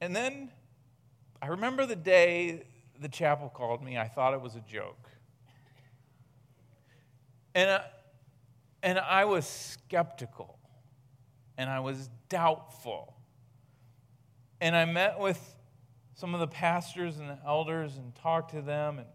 And 0.00 0.14
then 0.14 0.50
I 1.40 1.48
remember 1.48 1.86
the 1.86 1.96
day 1.96 2.64
the 3.00 3.08
chapel 3.08 3.48
called 3.48 3.82
me. 3.82 3.98
I 3.98 4.08
thought 4.08 4.34
it 4.34 4.40
was 4.40 4.56
a 4.56 4.60
joke. 4.60 5.08
And, 7.54 7.70
uh, 7.70 7.80
and 8.82 8.98
I 8.98 9.24
was 9.24 9.46
skeptical 9.46 10.58
and 11.56 11.70
I 11.70 11.80
was 11.80 12.08
doubtful. 12.28 13.14
And 14.60 14.74
I 14.74 14.84
met 14.84 15.18
with 15.18 15.56
some 16.14 16.34
of 16.34 16.40
the 16.40 16.46
pastors 16.46 17.18
and 17.18 17.28
the 17.28 17.38
elders 17.46 17.96
and 17.96 18.14
talked 18.14 18.52
to 18.52 18.62
them, 18.62 18.98
and 18.98 19.08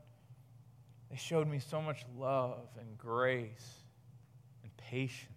they 1.10 1.18
showed 1.18 1.48
me 1.48 1.60
so 1.60 1.82
much 1.82 2.06
love 2.18 2.68
and 2.80 2.98
grace 2.98 3.84
and 4.63 4.76
patience. 4.78 5.29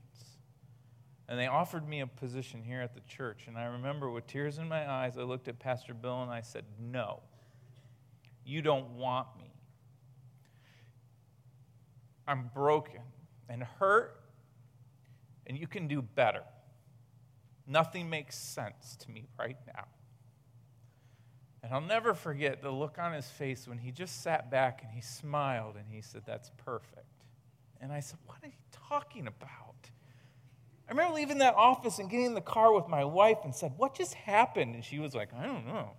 And 1.33 1.40
they 1.40 1.47
offered 1.47 1.88
me 1.88 2.01
a 2.01 2.07
position 2.07 2.62
here 2.62 2.83
at 2.83 2.92
the 2.92 3.01
church. 3.09 3.45
And 3.47 3.57
I 3.57 3.64
remember 3.64 4.11
with 4.11 4.27
tears 4.27 4.59
in 4.59 4.68
my 4.68 4.87
eyes, 4.87 5.16
I 5.16 5.23
looked 5.23 5.49
at 5.49 5.59
Pastor 5.59 5.95
Bill 5.95 6.23
and 6.23 6.31
I 6.31 6.42
said, 6.42 6.66
No, 6.79 7.21
you 8.45 8.61
don't 8.61 8.90
want 8.90 9.29
me. 9.38 9.51
I'm 12.29 12.51
broken 12.55 13.01
and 13.49 13.62
hurt, 13.62 14.21
and 15.47 15.57
you 15.57 15.66
can 15.66 15.88
do 15.88 16.03
better. 16.03 16.42
Nothing 17.66 18.11
makes 18.11 18.37
sense 18.37 18.95
to 18.97 19.11
me 19.11 19.27
right 19.38 19.57
now. 19.66 19.87
And 21.62 21.73
I'll 21.73 21.81
never 21.81 22.12
forget 22.12 22.61
the 22.61 22.71
look 22.71 22.99
on 22.99 23.14
his 23.14 23.31
face 23.31 23.66
when 23.66 23.79
he 23.79 23.90
just 23.90 24.23
sat 24.23 24.51
back 24.51 24.83
and 24.83 24.92
he 24.92 25.01
smiled 25.01 25.77
and 25.77 25.87
he 25.88 26.03
said, 26.03 26.25
That's 26.27 26.51
perfect. 26.62 27.07
And 27.81 27.90
I 27.90 28.01
said, 28.01 28.18
What 28.27 28.37
are 28.42 28.49
you 28.49 28.53
talking 28.71 29.27
about? 29.27 29.71
I 30.92 30.94
remember 30.94 31.14
leaving 31.14 31.38
that 31.38 31.55
office 31.55 31.98
and 31.98 32.11
getting 32.11 32.26
in 32.26 32.35
the 32.35 32.42
car 32.42 32.70
with 32.70 32.87
my 32.87 33.02
wife 33.02 33.38
and 33.44 33.55
said, 33.55 33.72
What 33.78 33.94
just 33.94 34.12
happened? 34.12 34.74
And 34.74 34.85
she 34.85 34.98
was 34.98 35.14
like, 35.14 35.31
I 35.33 35.46
don't 35.46 35.66
know. 35.66 35.92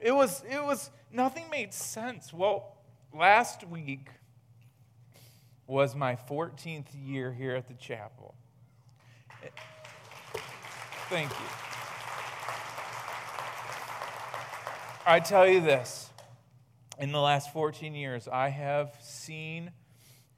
it 0.00 0.10
was, 0.10 0.42
it 0.50 0.60
was, 0.60 0.90
nothing 1.12 1.44
made 1.52 1.72
sense. 1.72 2.32
Well, 2.32 2.78
last 3.14 3.64
week 3.64 4.08
was 5.68 5.94
my 5.94 6.16
14th 6.16 6.86
year 7.00 7.32
here 7.32 7.54
at 7.54 7.68
the 7.68 7.74
chapel. 7.74 8.34
Thank 11.08 11.30
you. 11.30 11.46
I 15.06 15.20
tell 15.20 15.46
you 15.46 15.60
this 15.60 16.10
in 16.98 17.12
the 17.12 17.20
last 17.20 17.52
14 17.52 17.94
years, 17.94 18.26
I 18.26 18.48
have 18.48 18.96
seen 19.00 19.70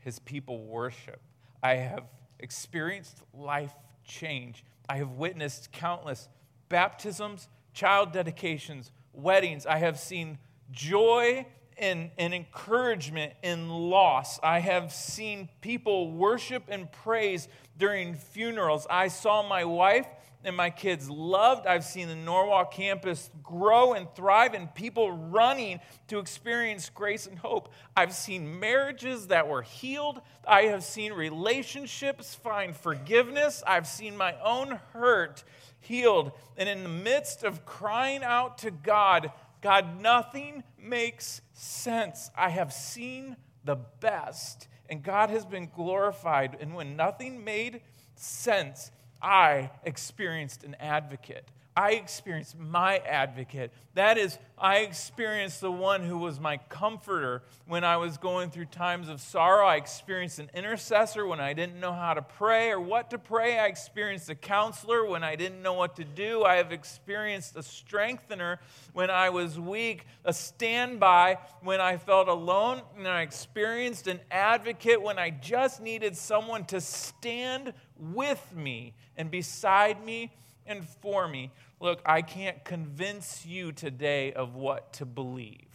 his 0.00 0.18
people 0.18 0.66
worship. 0.66 1.22
I 1.62 1.76
have 1.76 2.04
experienced 2.38 3.22
life 3.32 3.72
change. 4.04 4.64
I 4.88 4.96
have 4.96 5.12
witnessed 5.12 5.72
countless 5.72 6.28
baptisms, 6.68 7.48
child 7.72 8.12
dedications, 8.12 8.90
weddings. 9.12 9.66
I 9.66 9.78
have 9.78 9.98
seen 9.98 10.38
joy 10.70 11.46
and, 11.78 12.10
and 12.18 12.34
encouragement 12.34 13.34
in 13.42 13.68
loss. 13.68 14.40
I 14.42 14.58
have 14.58 14.92
seen 14.92 15.48
people 15.60 16.10
worship 16.10 16.64
and 16.68 16.90
praise 16.90 17.48
during 17.78 18.14
funerals. 18.14 18.86
I 18.90 19.08
saw 19.08 19.46
my 19.46 19.64
wife 19.64 20.06
and 20.44 20.56
my 20.56 20.70
kids 20.70 21.08
loved. 21.08 21.66
I've 21.66 21.84
seen 21.84 22.08
the 22.08 22.16
Norwalk 22.16 22.72
campus 22.72 23.30
grow 23.42 23.92
and 23.94 24.12
thrive 24.14 24.54
and 24.54 24.74
people 24.74 25.12
running 25.12 25.80
to 26.08 26.18
experience 26.18 26.90
grace 26.90 27.26
and 27.26 27.38
hope. 27.38 27.72
I've 27.96 28.14
seen 28.14 28.58
marriages 28.58 29.28
that 29.28 29.48
were 29.48 29.62
healed. 29.62 30.20
I 30.46 30.62
have 30.62 30.84
seen 30.84 31.12
relationships 31.12 32.34
find 32.34 32.76
forgiveness. 32.76 33.62
I've 33.66 33.86
seen 33.86 34.16
my 34.16 34.34
own 34.42 34.80
hurt 34.92 35.44
healed. 35.80 36.32
And 36.56 36.68
in 36.68 36.82
the 36.82 36.88
midst 36.88 37.44
of 37.44 37.64
crying 37.64 38.22
out 38.22 38.58
to 38.58 38.70
God, 38.70 39.32
God, 39.60 40.00
nothing 40.00 40.64
makes 40.78 41.40
sense. 41.52 42.30
I 42.36 42.48
have 42.48 42.72
seen 42.72 43.36
the 43.64 43.76
best, 43.76 44.66
and 44.88 45.02
God 45.02 45.30
has 45.30 45.46
been 45.46 45.70
glorified. 45.72 46.56
And 46.60 46.74
when 46.74 46.96
nothing 46.96 47.44
made 47.44 47.82
sense, 48.16 48.90
I 49.22 49.70
experienced 49.84 50.64
an 50.64 50.74
advocate. 50.80 51.48
I 51.74 51.92
experienced 51.92 52.58
my 52.58 52.98
advocate. 52.98 53.72
That 53.94 54.18
is, 54.18 54.38
I 54.58 54.78
experienced 54.78 55.62
the 55.62 55.72
one 55.72 56.02
who 56.02 56.18
was 56.18 56.38
my 56.38 56.58
comforter 56.68 57.42
when 57.66 57.82
I 57.82 57.96
was 57.96 58.18
going 58.18 58.50
through 58.50 58.66
times 58.66 59.08
of 59.08 59.22
sorrow. 59.22 59.66
I 59.66 59.76
experienced 59.76 60.38
an 60.38 60.50
intercessor 60.54 61.26
when 61.26 61.40
I 61.40 61.54
didn't 61.54 61.80
know 61.80 61.94
how 61.94 62.12
to 62.12 62.20
pray 62.20 62.70
or 62.70 62.80
what 62.80 63.08
to 63.10 63.18
pray. 63.18 63.58
I 63.58 63.66
experienced 63.66 64.28
a 64.28 64.34
counselor 64.34 65.06
when 65.06 65.24
I 65.24 65.34
didn't 65.34 65.62
know 65.62 65.72
what 65.72 65.96
to 65.96 66.04
do. 66.04 66.44
I 66.44 66.56
have 66.56 66.72
experienced 66.72 67.56
a 67.56 67.62
strengthener 67.62 68.60
when 68.92 69.08
I 69.08 69.30
was 69.30 69.58
weak, 69.58 70.04
a 70.26 70.34
standby 70.34 71.38
when 71.62 71.80
I 71.80 71.96
felt 71.96 72.28
alone, 72.28 72.82
and 72.98 73.08
I 73.08 73.22
experienced 73.22 74.08
an 74.08 74.20
advocate 74.30 75.00
when 75.00 75.18
I 75.18 75.30
just 75.30 75.80
needed 75.80 76.18
someone 76.18 76.66
to 76.66 76.82
stand 76.82 77.72
with 77.98 78.54
me 78.54 78.92
and 79.16 79.30
beside 79.30 80.04
me 80.04 80.32
and 80.66 80.86
for 80.86 81.28
me. 81.28 81.50
Look, 81.80 82.00
I 82.06 82.22
can't 82.22 82.64
convince 82.64 83.44
you 83.44 83.72
today 83.72 84.32
of 84.32 84.54
what 84.54 84.92
to 84.94 85.06
believe. 85.06 85.68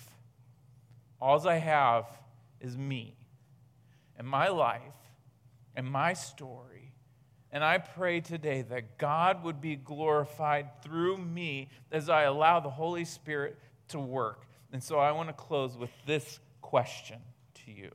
All 1.20 1.48
I 1.48 1.58
have 1.58 2.06
is 2.62 2.78
me 2.78 3.16
and 4.18 4.28
my 4.28 4.48
life 4.50 4.82
and 5.76 5.90
my 5.90 6.14
story. 6.14 6.94
And 7.52 7.64
I 7.64 7.78
pray 7.78 8.20
today 8.20 8.64
that 8.64 8.98
God 8.98 9.44
would 9.44 9.62
be 9.62 9.76
glorified 9.76 10.82
through 10.84 11.18
me 11.18 11.70
as 11.92 12.10
I 12.10 12.24
allow 12.24 12.60
the 12.60 12.70
Holy 12.70 13.06
Spirit 13.06 13.58
to 13.90 14.00
work. 14.00 14.46
And 14.74 14.84
so 14.84 15.00
I 15.00 15.12
want 15.12 15.30
to 15.30 15.34
close 15.34 15.78
with 15.78 15.92
this 16.06 16.40
question 16.62 17.20
to 17.66 17.72
you 17.72 17.92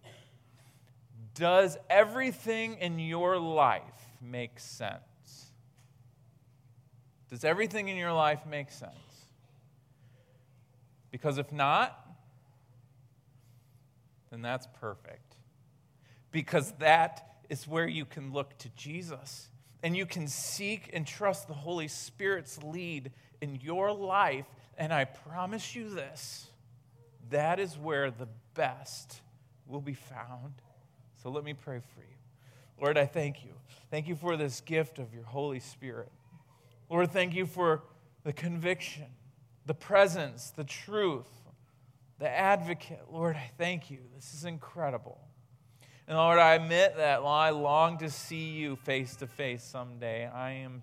Does 1.35 1.77
everything 1.91 2.79
in 2.79 2.99
your 2.99 3.39
life 3.39 3.83
make 4.21 4.59
sense? 4.59 5.03
Does 7.33 7.45
everything 7.45 7.89
in 7.89 7.97
your 7.97 8.13
life 8.13 8.45
make 8.45 8.71
sense? 8.71 8.93
Because 11.11 11.39
if 11.39 11.51
not, 11.51 11.99
then 14.31 14.43
that's 14.43 14.69
perfect. 14.79 15.37
Because 16.31 16.73
that 16.73 17.39
is 17.49 17.67
where 17.67 17.89
you 17.89 18.05
can 18.05 18.35
look 18.35 18.59
to 18.59 18.69
Jesus 18.77 19.49
and 19.83 19.97
you 19.97 20.05
can 20.05 20.29
seek 20.29 20.91
and 20.93 21.07
trust 21.07 21.49
the 21.49 21.55
Holy 21.55 21.89
Spirit's 21.89 22.63
lead 22.63 23.11
in 23.41 23.59
your 23.63 23.93
life. 23.93 24.45
And 24.77 24.93
I 24.93 25.07
promise 25.07 25.75
you 25.75 25.89
this 25.89 26.49
that 27.31 27.59
is 27.59 27.79
where 27.79 28.11
the 28.11 28.29
best 28.53 29.23
will 29.67 29.81
be 29.81 29.95
found. 29.95 30.53
So 31.23 31.31
let 31.31 31.45
me 31.45 31.55
pray 31.55 31.79
for 31.79 32.01
you. 32.01 32.17
Lord, 32.79 32.99
I 32.99 33.07
thank 33.07 33.43
you. 33.43 33.53
Thank 33.91 34.07
you 34.07 34.17
for 34.17 34.37
this 34.37 34.61
gift 34.61 34.99
of 34.99 35.15
your 35.15 35.25
Holy 35.25 35.61
Spirit. 35.61 36.13
Lord, 36.93 37.11
thank 37.11 37.35
you 37.35 37.47
for 37.47 37.83
the 38.23 38.35
conviction, 38.35 39.07
the 39.65 39.73
presence, 39.73 40.51
the 40.51 40.65
truth, 40.65 41.27
the 42.19 42.29
advocate. 42.29 43.01
Lord, 43.11 43.35
I 43.35 43.51
thank 43.57 43.91
you. 43.91 44.01
This 44.15 44.35
is 44.35 44.45
incredible. 44.45 45.19
And 46.07 46.19
Lord, 46.19 46.39
I 46.39 46.53
admit 46.53 46.99
that 46.99 47.21
I 47.21 47.49
long 47.49 47.97
to 48.01 48.11
see 48.11 48.51
you 48.51 48.77
face 48.77 49.17
to 49.17 49.27
face 49.27 49.65
someday. 49.65 50.27
I 50.27 50.51
am 50.51 50.83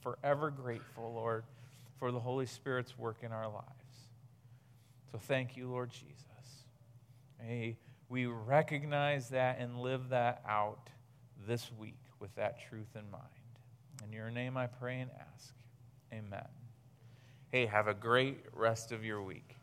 forever 0.00 0.50
grateful, 0.50 1.12
Lord, 1.12 1.44
for 1.98 2.10
the 2.10 2.20
Holy 2.20 2.46
Spirit's 2.46 2.96
work 2.96 3.18
in 3.22 3.30
our 3.30 3.46
lives. 3.46 3.66
So 5.10 5.18
thank 5.18 5.54
you, 5.54 5.68
Lord 5.68 5.90
Jesus. 5.90 6.64
May 7.38 7.76
we 8.08 8.24
recognize 8.24 9.28
that 9.28 9.58
and 9.58 9.80
live 9.80 10.08
that 10.08 10.40
out 10.48 10.88
this 11.46 11.70
week 11.78 12.00
with 12.20 12.34
that 12.36 12.58
truth 12.70 12.96
in 12.96 13.10
mind. 13.10 13.41
In 14.04 14.12
your 14.12 14.30
name 14.30 14.56
I 14.56 14.66
pray 14.66 15.00
and 15.00 15.10
ask. 15.34 15.54
Amen. 16.12 16.48
Hey, 17.50 17.66
have 17.66 17.86
a 17.86 17.94
great 17.94 18.44
rest 18.52 18.92
of 18.92 19.04
your 19.04 19.22
week. 19.22 19.56